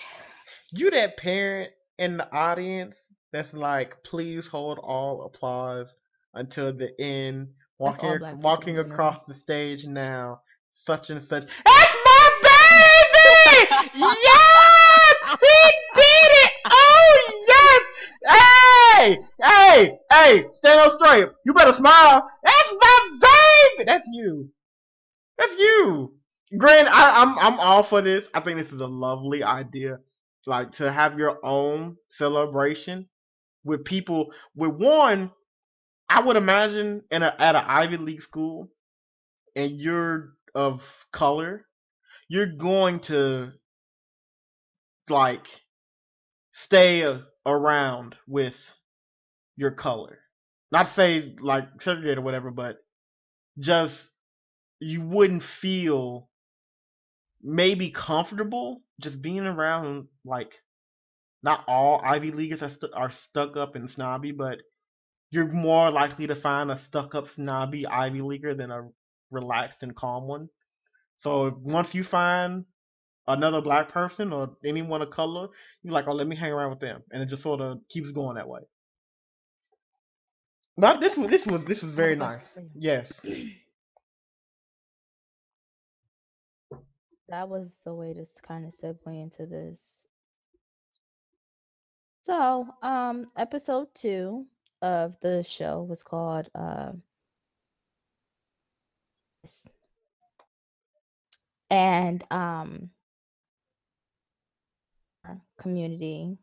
[0.72, 2.96] You that parent in the audience
[3.32, 5.88] that's like, please hold all applause
[6.36, 7.48] until the end.
[7.80, 10.42] That's Walking people walking in across the stage now,
[10.72, 11.44] such and such.
[11.44, 13.90] It's my baby!
[13.96, 16.52] yes, he did it!
[16.66, 17.82] Oh yes!
[18.28, 20.46] Hey, hey, hey!
[20.54, 21.30] Stand up straight.
[21.46, 22.30] You better smile.
[22.44, 23.86] That's my baby.
[23.86, 24.52] That's you.
[25.40, 26.14] That's you.
[26.58, 28.28] Grant, I, I'm I'm all for this.
[28.34, 30.00] I think this is a lovely idea.
[30.50, 33.08] Like to have your own celebration
[33.64, 35.30] with people with one,
[36.10, 38.68] I would imagine in a, at an Ivy League school,
[39.56, 41.68] and you're of color,
[42.30, 43.52] you're going to
[45.08, 45.46] like
[46.52, 47.06] stay
[47.46, 48.58] around with
[49.56, 50.18] your color.
[50.72, 52.78] Not say like segregate or whatever, but
[53.60, 54.10] just
[54.80, 56.28] you wouldn't feel
[57.40, 60.62] maybe comfortable just being around like
[61.42, 64.60] not all Ivy Leaguers are, stu- are stuck up and snobby, but
[65.32, 68.88] you're more likely to find a stuck up snobby Ivy Leaguer than a
[69.32, 70.50] relaxed and calm one.
[71.18, 72.66] So once you find
[73.28, 75.48] another black person or anyone of color,
[75.84, 78.12] you're like, oh, let me hang around with them, and it just sort of keeps
[78.12, 78.62] going that way.
[80.78, 82.58] But this was this was this was very nice.
[82.74, 83.22] Yes.
[87.30, 90.08] That was the way to kind of segue into this.
[92.24, 94.46] So, um, episode two
[94.82, 96.92] of the show was called uh,
[101.70, 102.90] and um
[105.58, 106.38] community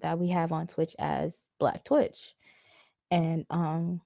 [0.00, 2.34] that we have on Twitch as Black Twitch.
[3.10, 4.00] And um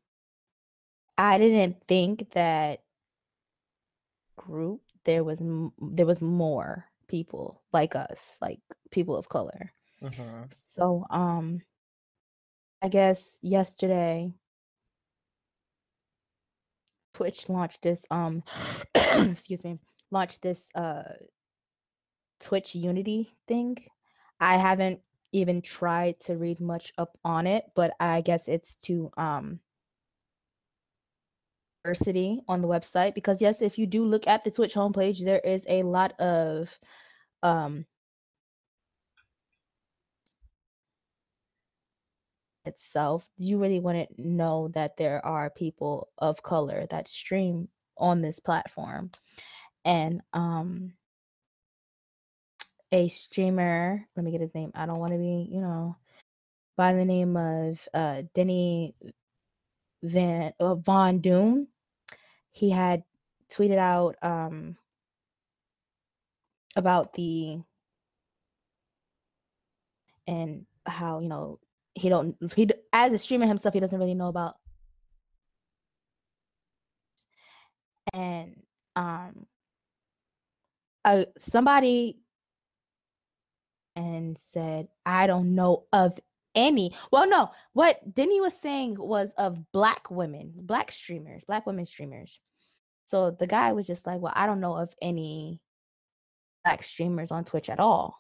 [1.19, 2.83] I didn't think that
[4.37, 5.41] group there was
[5.81, 9.73] there was more people like us, like people of color.
[10.05, 10.45] Uh-huh.
[10.51, 11.61] So um
[12.83, 14.33] I guess yesterday
[17.15, 18.43] Twitch launched this um
[18.95, 19.79] excuse me,
[20.11, 21.03] launched this uh
[22.41, 23.77] Twitch Unity thing.
[24.41, 25.01] I haven't
[25.33, 29.61] even tried to read much up on it, but I guess it's to um
[31.85, 35.41] diversity on the website because yes, if you do look at the Twitch homepage, there
[35.41, 36.79] is a lot of
[37.43, 37.85] um
[42.65, 43.29] itself.
[43.37, 47.69] You really want to know that there are people of color that stream
[47.99, 49.11] on this platform.
[49.85, 50.95] And um
[52.93, 54.71] a streamer, let me get his name.
[54.75, 55.97] I don't want to be, you know,
[56.77, 58.95] by the name of uh Denny
[60.03, 61.69] Van uh, Von Doom.
[62.53, 63.03] He had
[63.51, 64.77] tweeted out um
[66.77, 67.61] about the
[70.27, 71.59] and how you know
[71.95, 74.55] he don't he as a streamer himself he doesn't really know about
[78.13, 78.63] and
[78.97, 79.47] um
[81.05, 82.19] uh somebody
[83.97, 86.19] and said i don't know of
[86.55, 91.85] any well no what denny was saying was of black women black streamers black women
[91.85, 92.41] streamers.
[93.05, 95.61] So the guy was just like well i don't know of any
[96.65, 98.19] black streamers on twitch at all.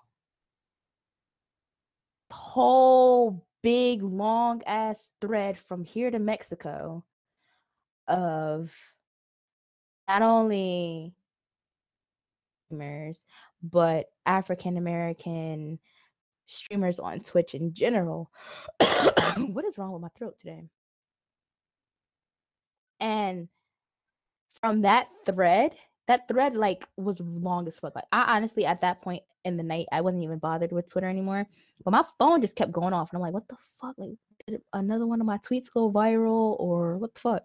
[2.31, 7.05] Whole big long ass thread from here to mexico
[8.09, 8.77] of
[10.09, 11.15] not only
[12.67, 13.25] streamers
[13.63, 15.79] but african american
[16.47, 18.31] streamers on Twitch in general.
[18.81, 19.43] Mm-hmm.
[19.55, 20.65] what is wrong with my throat today?
[23.01, 23.49] And
[24.61, 25.75] from that thread,
[26.09, 27.95] that thread like was long as fuck.
[27.95, 31.09] Like I honestly at that point in the night, I wasn't even bothered with Twitter
[31.09, 31.47] anymore.
[31.85, 33.95] But my phone just kept going off, and I'm like, what the fuck?
[33.99, 34.11] Like,
[34.47, 37.45] did another one of my tweets go viral, or what the fuck?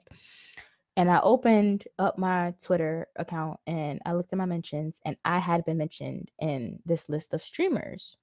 [0.96, 5.38] And I opened up my Twitter account and I looked at my mentions, and I
[5.38, 8.18] had been mentioned in this list of streamers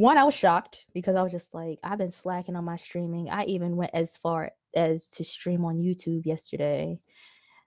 [0.00, 3.28] one i was shocked because i was just like i've been slacking on my streaming.
[3.28, 6.98] I even went as far as to stream on youtube yesterday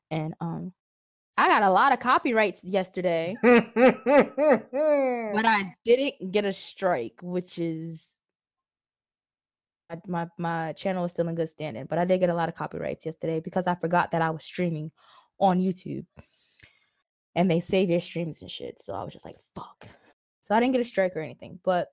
[0.10, 0.74] and um
[1.38, 3.36] i got a lot of copyrights yesterday.
[3.44, 3.54] But
[5.46, 8.08] i didn't get a strike which is
[10.08, 12.56] my my channel is still in good standing but i did get a lot of
[12.56, 14.90] copyrights yesterday because i forgot that i was streaming
[15.38, 16.08] on youtube
[17.36, 18.82] and they save your streams and shit.
[18.82, 19.88] So i was just like fuck.
[20.42, 21.90] So i didn't get a strike or anything but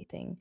[0.00, 0.38] anything.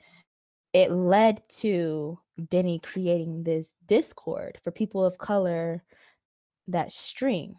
[0.74, 2.20] It led to
[2.50, 5.84] Denny creating this Discord for people of color
[6.68, 7.56] that stream.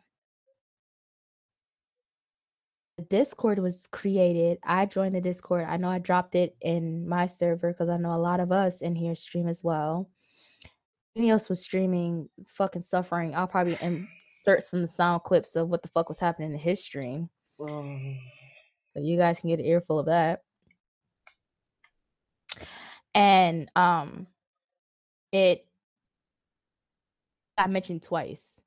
[2.99, 4.59] The Discord was created.
[4.63, 5.67] I joined the Discord.
[5.69, 8.83] I know I dropped it in my server because I know a lot of us
[8.83, 10.09] in here stream as well.
[11.17, 13.35] Anyone else was streaming, fucking suffering.
[13.35, 17.29] I'll probably insert some sound clips of what the fuck was happening in his stream.
[17.61, 18.19] Um.
[18.95, 20.43] So you guys can get an earful of that.
[23.15, 24.27] And um
[25.33, 25.67] it
[27.59, 28.61] got mentioned twice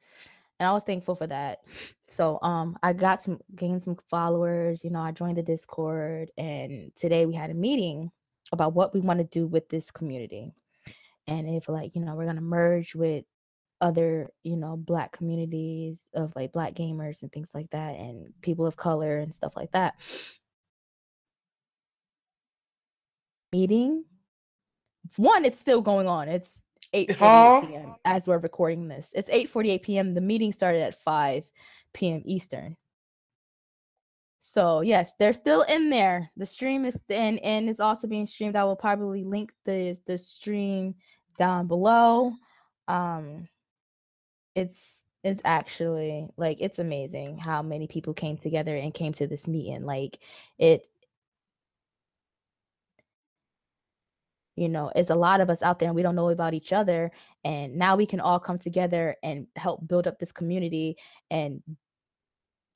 [0.59, 1.59] and I was thankful for that.
[2.07, 6.95] So um I got some gained some followers, you know, I joined the Discord and
[6.95, 8.11] today we had a meeting
[8.51, 10.53] about what we want to do with this community.
[11.27, 13.25] And if like, you know, we're to merge with
[13.81, 18.65] other, you know, black communities of like black gamers and things like that and people
[18.65, 19.95] of color and stuff like that.
[23.53, 24.03] Meeting
[25.17, 26.27] one, it's still going on.
[26.27, 26.63] It's
[26.93, 27.95] 8 p.m.
[28.05, 29.13] as we're recording this.
[29.15, 30.13] It's 8 48 p.m.
[30.13, 31.49] The meeting started at 5
[31.93, 32.21] p.m.
[32.25, 32.75] Eastern.
[34.39, 36.29] So yes, they're still in there.
[36.35, 38.55] The stream is and and is also being streamed.
[38.55, 40.95] I will probably link the the stream
[41.39, 42.33] down below.
[42.87, 43.47] Um
[44.53, 49.47] it's it's actually like it's amazing how many people came together and came to this
[49.47, 49.85] meeting.
[49.85, 50.19] Like
[50.57, 50.83] it
[54.55, 56.73] you know it's a lot of us out there and we don't know about each
[56.73, 57.11] other
[57.43, 60.97] and now we can all come together and help build up this community
[61.31, 61.61] and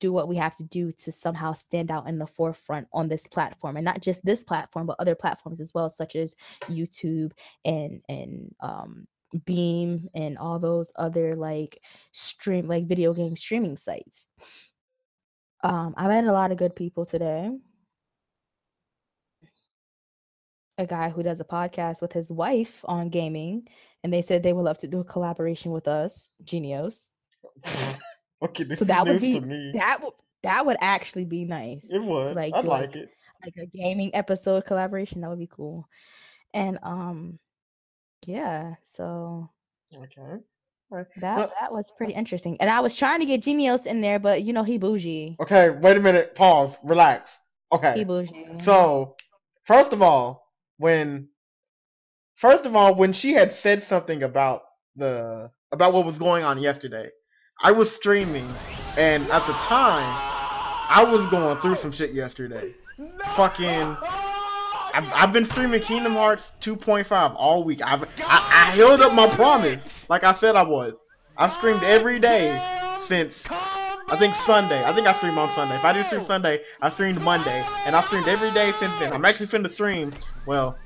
[0.00, 3.26] do what we have to do to somehow stand out in the forefront on this
[3.26, 6.36] platform and not just this platform but other platforms as well such as
[6.68, 7.32] youtube
[7.64, 9.06] and and um
[9.44, 11.82] beam and all those other like
[12.12, 14.28] stream like video game streaming sites.
[15.62, 17.50] Um i met a lot of good people today
[20.78, 23.68] a guy who does a podcast with his wife on gaming,
[24.02, 27.12] and they said they would love to do a collaboration with us, Genios.
[28.42, 29.38] okay, so that would be
[29.74, 31.90] that would that would actually be nice.
[31.90, 32.36] It would.
[32.36, 33.10] like, I like, it.
[33.44, 35.88] Like a gaming episode collaboration, that would be cool.
[36.54, 37.38] And um,
[38.26, 38.74] yeah.
[38.82, 39.50] So
[39.94, 40.42] okay.
[40.90, 41.06] Right.
[41.18, 42.56] That well, that was pretty interesting.
[42.60, 45.36] And I was trying to get Genios in there, but you know he bougie.
[45.40, 46.34] Okay, wait a minute.
[46.34, 46.78] Pause.
[46.82, 47.38] Relax.
[47.72, 47.94] Okay.
[47.94, 48.46] He bougie.
[48.62, 49.14] So,
[49.64, 50.47] first of all,
[50.78, 51.28] when
[52.36, 54.62] first of all when she had said something about
[54.96, 57.08] the about what was going on yesterday
[57.62, 58.48] i was streaming
[58.96, 60.14] and at the time
[60.90, 62.74] i was going through some shit yesterday.
[63.36, 63.96] Fucking
[64.94, 67.80] I've, I've, been streaming kingdom hearts 2.5 all week.
[67.84, 68.08] I've, I,
[68.70, 70.94] I held up my promise like i said i was.
[71.36, 72.60] I've streamed every day
[73.00, 73.44] since
[74.10, 74.84] I think Sunday.
[74.84, 75.76] I think I streamed on Sunday.
[75.76, 79.12] If I didn't stream Sunday, I streamed Monday, and I streamed every day since then.
[79.12, 80.18] I'm actually finna stream.
[80.46, 80.80] Well,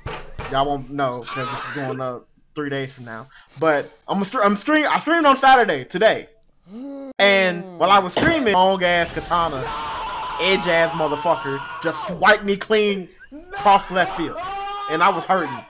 [0.49, 3.27] y'all won't know because this is going up three days from now.
[3.57, 4.85] But I'm a I'm stream.
[4.89, 6.27] I streamed on Saturday today,
[7.19, 9.71] and while I was streaming, long ass katana,
[10.41, 13.09] edge ass motherfucker just swiped me clean
[13.51, 14.37] cross left field,
[14.89, 15.65] and I was hurting.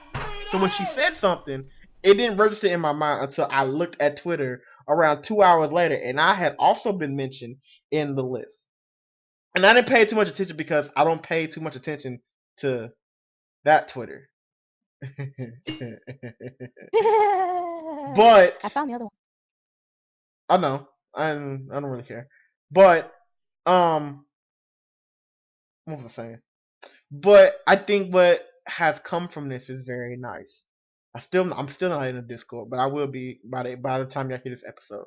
[0.48, 1.66] So when she said something,
[2.02, 5.94] it didn't register in my mind until I looked at Twitter around two hours later,
[5.94, 7.56] and I had also been mentioned
[7.90, 8.64] in the list.
[9.54, 12.20] And I didn't pay too much attention because I don't pay too much attention
[12.58, 12.92] to
[13.64, 14.28] that Twitter.
[15.02, 15.20] but
[18.64, 19.10] I found the other one.
[20.48, 20.88] I know.
[21.14, 22.28] I'm, I don't really care.
[22.70, 23.12] But
[23.66, 24.24] um
[25.84, 26.38] what was I saying?
[27.10, 30.64] But I think what has come from this is very nice.
[31.14, 33.98] I still I'm still not in the Discord, but I will be by the by
[33.98, 35.06] the time y'all hear this episode.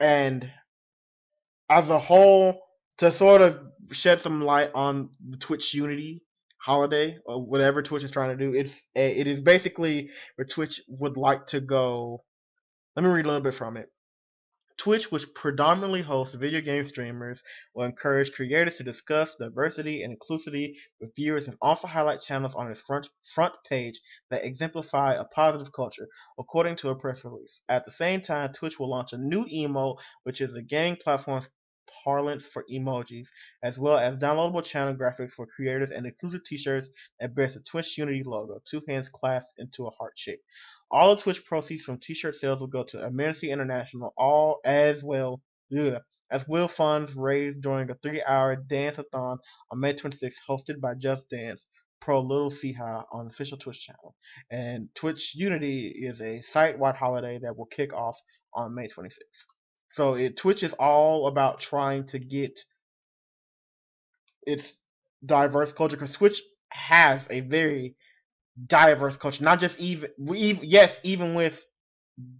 [0.00, 0.50] And
[1.70, 2.60] as a whole,
[2.98, 3.60] to sort of
[3.92, 6.22] shed some light on the Twitch Unity
[6.58, 11.16] holiday or whatever Twitch is trying to do, it's it is basically where Twitch would
[11.16, 12.24] like to go.
[12.96, 13.88] Let me read a little bit from it.
[14.78, 17.42] Twitch, which predominantly hosts video game streamers,
[17.74, 22.70] will encourage creators to discuss diversity and inclusivity with viewers and also highlight channels on
[22.70, 24.00] its front, front page
[24.30, 26.08] that exemplify a positive culture,
[26.38, 27.62] according to a press release.
[27.68, 31.48] At the same time, Twitch will launch a new emote, which is a game platform's
[32.04, 33.28] parlance for emojis,
[33.62, 36.90] as well as downloadable channel graphics for creators and exclusive t-shirts
[37.20, 40.40] that bears the Twitch Unity logo, two hands clasped into a heart shape.
[40.90, 45.40] All the Twitch proceeds from T-shirt sales will go to Amnesty International, all as well
[45.76, 46.00] ugh,
[46.30, 49.38] as will funds raised during a three-hour dance-a-thon
[49.70, 51.66] on May 26th, hosted by Just Dance
[52.00, 54.14] Pro Little Siha on the official Twitch channel.
[54.50, 58.20] And Twitch Unity is a site-wide holiday that will kick off
[58.54, 59.44] on May 26th.
[59.92, 62.60] So it, Twitch is all about trying to get
[64.46, 64.74] its
[65.24, 67.96] diverse culture because Twitch has a very
[68.66, 71.66] diverse culture, not just even we yes, even with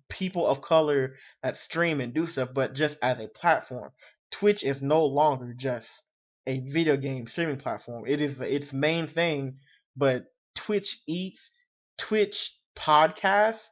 [0.08, 3.90] people of color that stream and do stuff, but just as a platform.
[4.30, 6.02] Twitch is no longer just
[6.46, 8.04] a video game streaming platform.
[8.06, 9.58] It is its main thing,
[9.96, 11.50] but Twitch eats,
[11.98, 13.68] Twitch podcasts,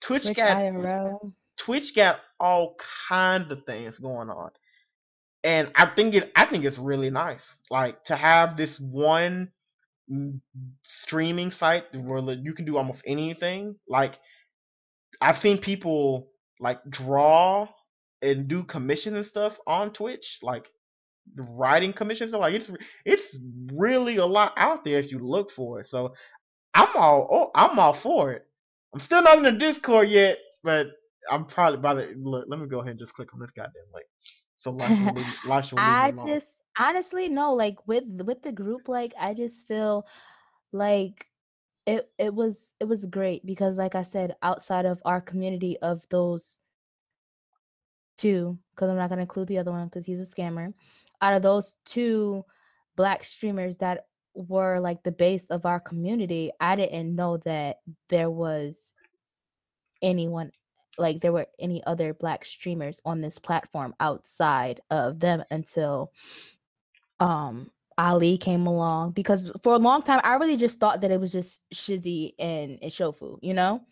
[0.00, 1.32] Twitch, Twitch got IRL.
[1.56, 2.76] Twitch got all
[3.08, 4.50] kinds of things going on.
[5.42, 7.56] And I think it I think it's really nice.
[7.70, 9.50] Like to have this one
[10.84, 13.76] streaming site where you can do almost anything.
[13.88, 14.18] Like
[15.20, 16.28] I've seen people
[16.60, 17.68] like draw
[18.22, 20.66] and do commissions and stuff on Twitch, like
[21.36, 22.30] writing commissions.
[22.30, 22.70] So like it's
[23.04, 23.36] it's
[23.72, 25.86] really a lot out there if you look for it.
[25.86, 26.14] So
[26.74, 28.46] I'm all oh, I'm all for it.
[28.94, 30.88] I'm still not in the Discord yet, but
[31.30, 32.46] I'm probably by the look.
[32.48, 34.06] Let me go ahead and just click on this goddamn link.
[34.56, 38.88] So Lasha will leave, Lasha will I just honestly no, like with with the group,
[38.88, 40.06] like I just feel
[40.72, 41.26] like
[41.86, 46.06] it it was it was great because like I said, outside of our community of
[46.10, 46.58] those
[48.18, 50.72] two, because I'm not gonna include the other one because he's a scammer.
[51.22, 52.44] Out of those two
[52.96, 57.78] black streamers that were like the base of our community, I didn't know that
[58.08, 58.92] there was
[60.02, 60.52] anyone
[60.98, 66.12] like there were any other black streamers on this platform outside of them until
[67.20, 71.20] um Ali came along because for a long time I really just thought that it
[71.20, 73.82] was just Shizzy and, and Shofu, you know?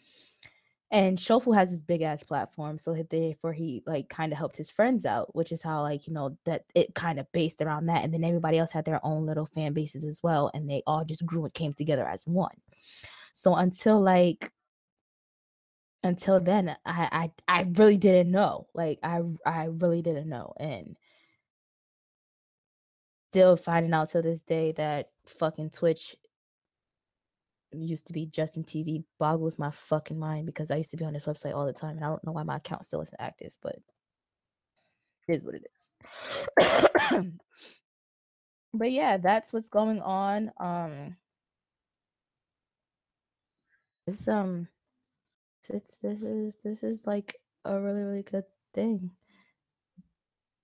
[0.91, 4.71] And Shofu has this big ass platform, so therefore he like kind of helped his
[4.71, 8.05] friends out, which is how like you know that it kind of based around that,
[8.05, 11.05] and then everybody else had their own little fan bases as well, and they all
[11.05, 12.55] just grew and came together as one.
[13.33, 14.53] So until like
[16.05, 20.97] until then, I I, I really didn't know, like I I really didn't know, and
[23.35, 26.15] still finding out to this day that fucking Twitch
[27.73, 31.15] used to be Justin TV boggles my fucking mind because I used to be on
[31.15, 33.53] this website all the time and I don't know why my account still isn't active,
[33.61, 33.75] but
[35.27, 37.33] it is what it is.
[38.73, 40.53] but yeah, that's what's going on.
[40.61, 41.17] Um
[44.07, 44.69] this um
[45.69, 47.35] this, this is this is like
[47.65, 48.45] a really really good
[48.75, 49.11] thing.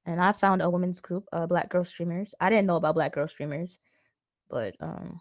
[0.07, 2.35] And I found a women's group, uh Black Girl Streamers.
[2.41, 3.79] I didn't know about Black Girl Streamers,
[4.49, 5.21] but um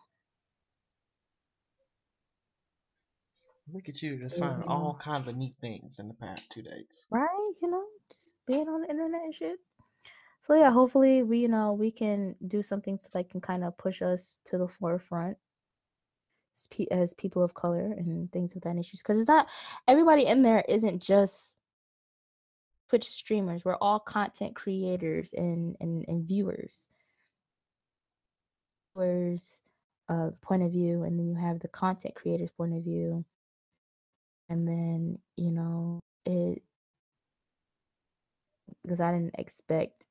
[3.71, 4.73] Look at you, just finding know.
[4.73, 7.07] all kinds of neat things in the past two days.
[7.11, 7.83] right you know
[8.47, 9.59] being on the internet and shit
[10.41, 13.77] so yeah hopefully we you know we can do something so that can kind of
[13.77, 15.37] push us to the forefront
[16.55, 19.47] as, as people of color and things of that nature because it's not
[19.87, 21.58] everybody in there isn't just
[22.89, 26.89] twitch streamers we're all content creators and and, and viewers.
[28.95, 29.61] Viewers
[30.09, 33.23] uh point of view and then you have the content creators point of view.
[34.49, 36.63] And then you know it
[38.83, 40.07] because I didn't expect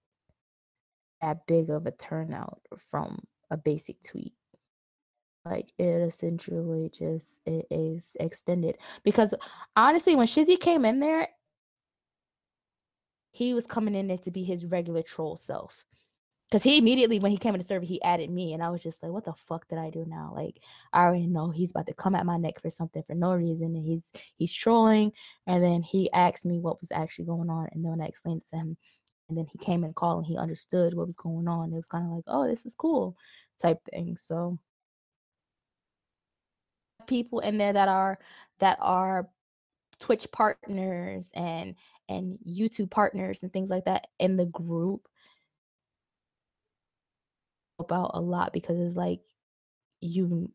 [1.21, 3.19] that big of a turnout from
[3.51, 4.35] a basic tweet.
[5.45, 8.77] Like it essentially just it is extended.
[9.03, 9.35] Because
[9.77, 11.29] honestly, when Shizzy came in there,
[13.39, 15.85] he was coming in there to be his regular troll self.
[16.51, 18.82] Cause he immediately when he came in the server, he added me, and I was
[18.82, 20.59] just like, "What the fuck did I do now?" Like,
[20.94, 23.77] I already know he's about to come at my neck for something for no reason,
[23.77, 25.12] and he's he's trolling.
[25.47, 28.43] And then he asked me what was actually going on, and then when I explained
[28.43, 28.77] it to him,
[29.28, 31.73] and then he came and called, and he understood what was going on.
[31.73, 33.15] It was kind of like, "Oh, this is cool,"
[33.60, 34.16] type thing.
[34.16, 34.59] So,
[37.06, 38.19] people in there that are
[38.59, 39.28] that are
[39.98, 41.74] Twitch partners and
[42.09, 45.09] and YouTube partners and things like that in the group
[47.78, 49.20] help out a lot because it's like
[50.01, 50.51] you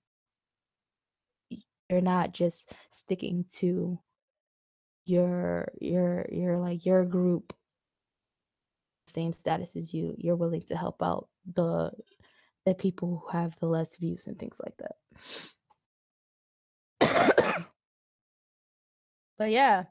[1.90, 4.00] you're not just sticking to
[5.06, 7.54] your your your like your group.
[9.08, 11.92] Same status as you you're willing to help out the
[12.66, 14.96] the people who have the less views and things like that.
[19.36, 19.86] But yeah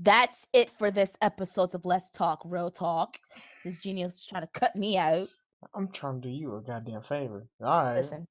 [0.00, 3.18] that's it for this episode of let's talk real talk
[3.62, 5.28] since genius is trying to cut me out
[5.74, 7.46] I'm trying to do you a goddamn favor.
[7.60, 7.96] All right.
[7.96, 8.26] listen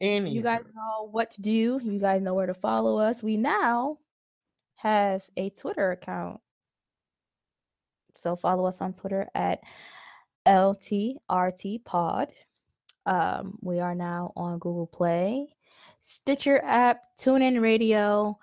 [0.00, 1.80] Any you guys know what to do.
[1.82, 3.22] You guys know where to follow us.
[3.22, 3.98] We now
[4.76, 6.40] have a Twitter account.
[8.14, 9.60] So follow us on Twitter at
[10.46, 12.32] LTRT Pod.
[13.06, 15.48] Um, we are now on Google Play,
[16.00, 18.38] Stitcher app, TuneIn Radio,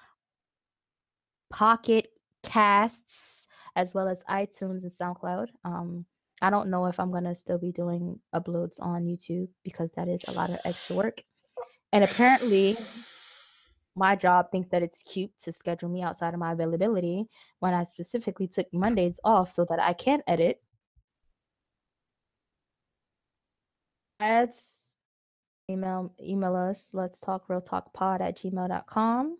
[1.53, 2.07] Pocket
[2.41, 5.47] Casts, as well as iTunes and SoundCloud.
[5.63, 6.05] Um,
[6.41, 10.25] I don't know if I'm gonna still be doing uploads on YouTube because that is
[10.27, 11.21] a lot of extra work.
[11.93, 12.75] And apparently,
[13.95, 17.25] my job thinks that it's cute to schedule me outside of my availability
[17.59, 20.59] when I specifically took Mondays off so that I can edit.
[24.19, 24.89] Ads,
[25.69, 26.89] email email us.
[26.93, 29.37] Let's talk real talk pod at gmail.com.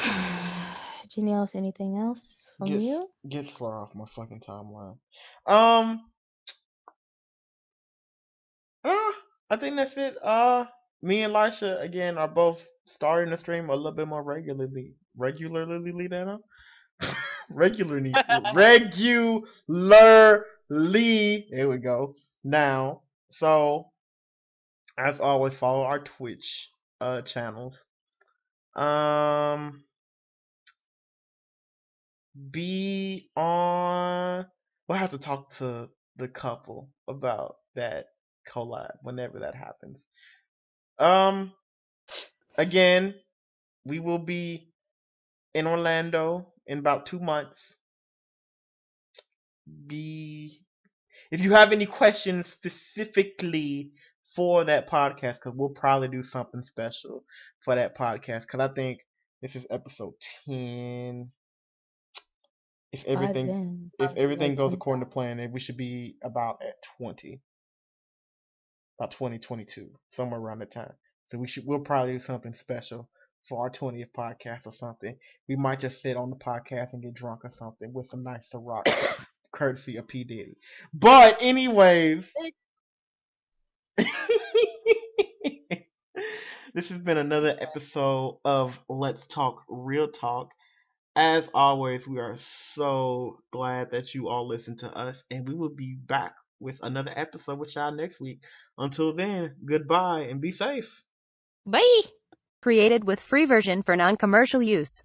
[1.08, 3.08] Genius, anything else from get, you?
[3.28, 4.96] get slur off my fucking timeline.
[5.46, 6.04] Um,
[8.84, 10.16] I think that's it.
[10.22, 10.66] Uh,
[11.02, 14.94] me and Lisha again are both starting to stream a little bit more regularly.
[15.16, 16.38] Regularly, Dana.
[17.50, 18.14] regularly,
[18.54, 19.44] regularly.
[21.50, 22.14] There we go.
[22.44, 23.90] Now, so
[24.96, 26.70] as always, follow our Twitch
[27.00, 27.84] uh channels.
[28.76, 29.82] Um,
[32.50, 34.46] be on.
[34.88, 38.06] We'll have to talk to the couple about that
[38.48, 40.06] collab whenever that happens.
[40.98, 41.52] Um,
[42.56, 43.14] again,
[43.84, 44.72] we will be
[45.54, 47.74] in Orlando in about two months.
[49.86, 50.60] Be
[51.30, 53.92] if you have any questions specifically
[54.34, 57.24] for that podcast, because we'll probably do something special
[57.60, 58.42] for that podcast.
[58.42, 59.00] Because I think
[59.40, 60.14] this is episode
[60.46, 61.30] ten.
[62.92, 64.74] If everything then, if everything like goes 20.
[64.74, 67.40] according to plan, we should be about at twenty,
[68.98, 70.92] about twenty twenty two, somewhere around that time.
[71.26, 73.08] So we should we'll probably do something special
[73.48, 75.16] for our twentieth podcast or something.
[75.48, 78.50] We might just sit on the podcast and get drunk or something with some nice
[78.52, 78.86] Ciroc,
[79.52, 80.56] courtesy of P Diddy.
[80.92, 82.28] But anyways,
[86.74, 90.50] this has been another episode of Let's Talk Real Talk.
[91.16, 95.74] As always, we are so glad that you all listen to us, and we will
[95.74, 98.40] be back with another episode with y'all next week.
[98.78, 101.02] Until then, goodbye and be safe.
[101.66, 102.02] Bye.
[102.62, 105.02] Created with free version for non-commercial use.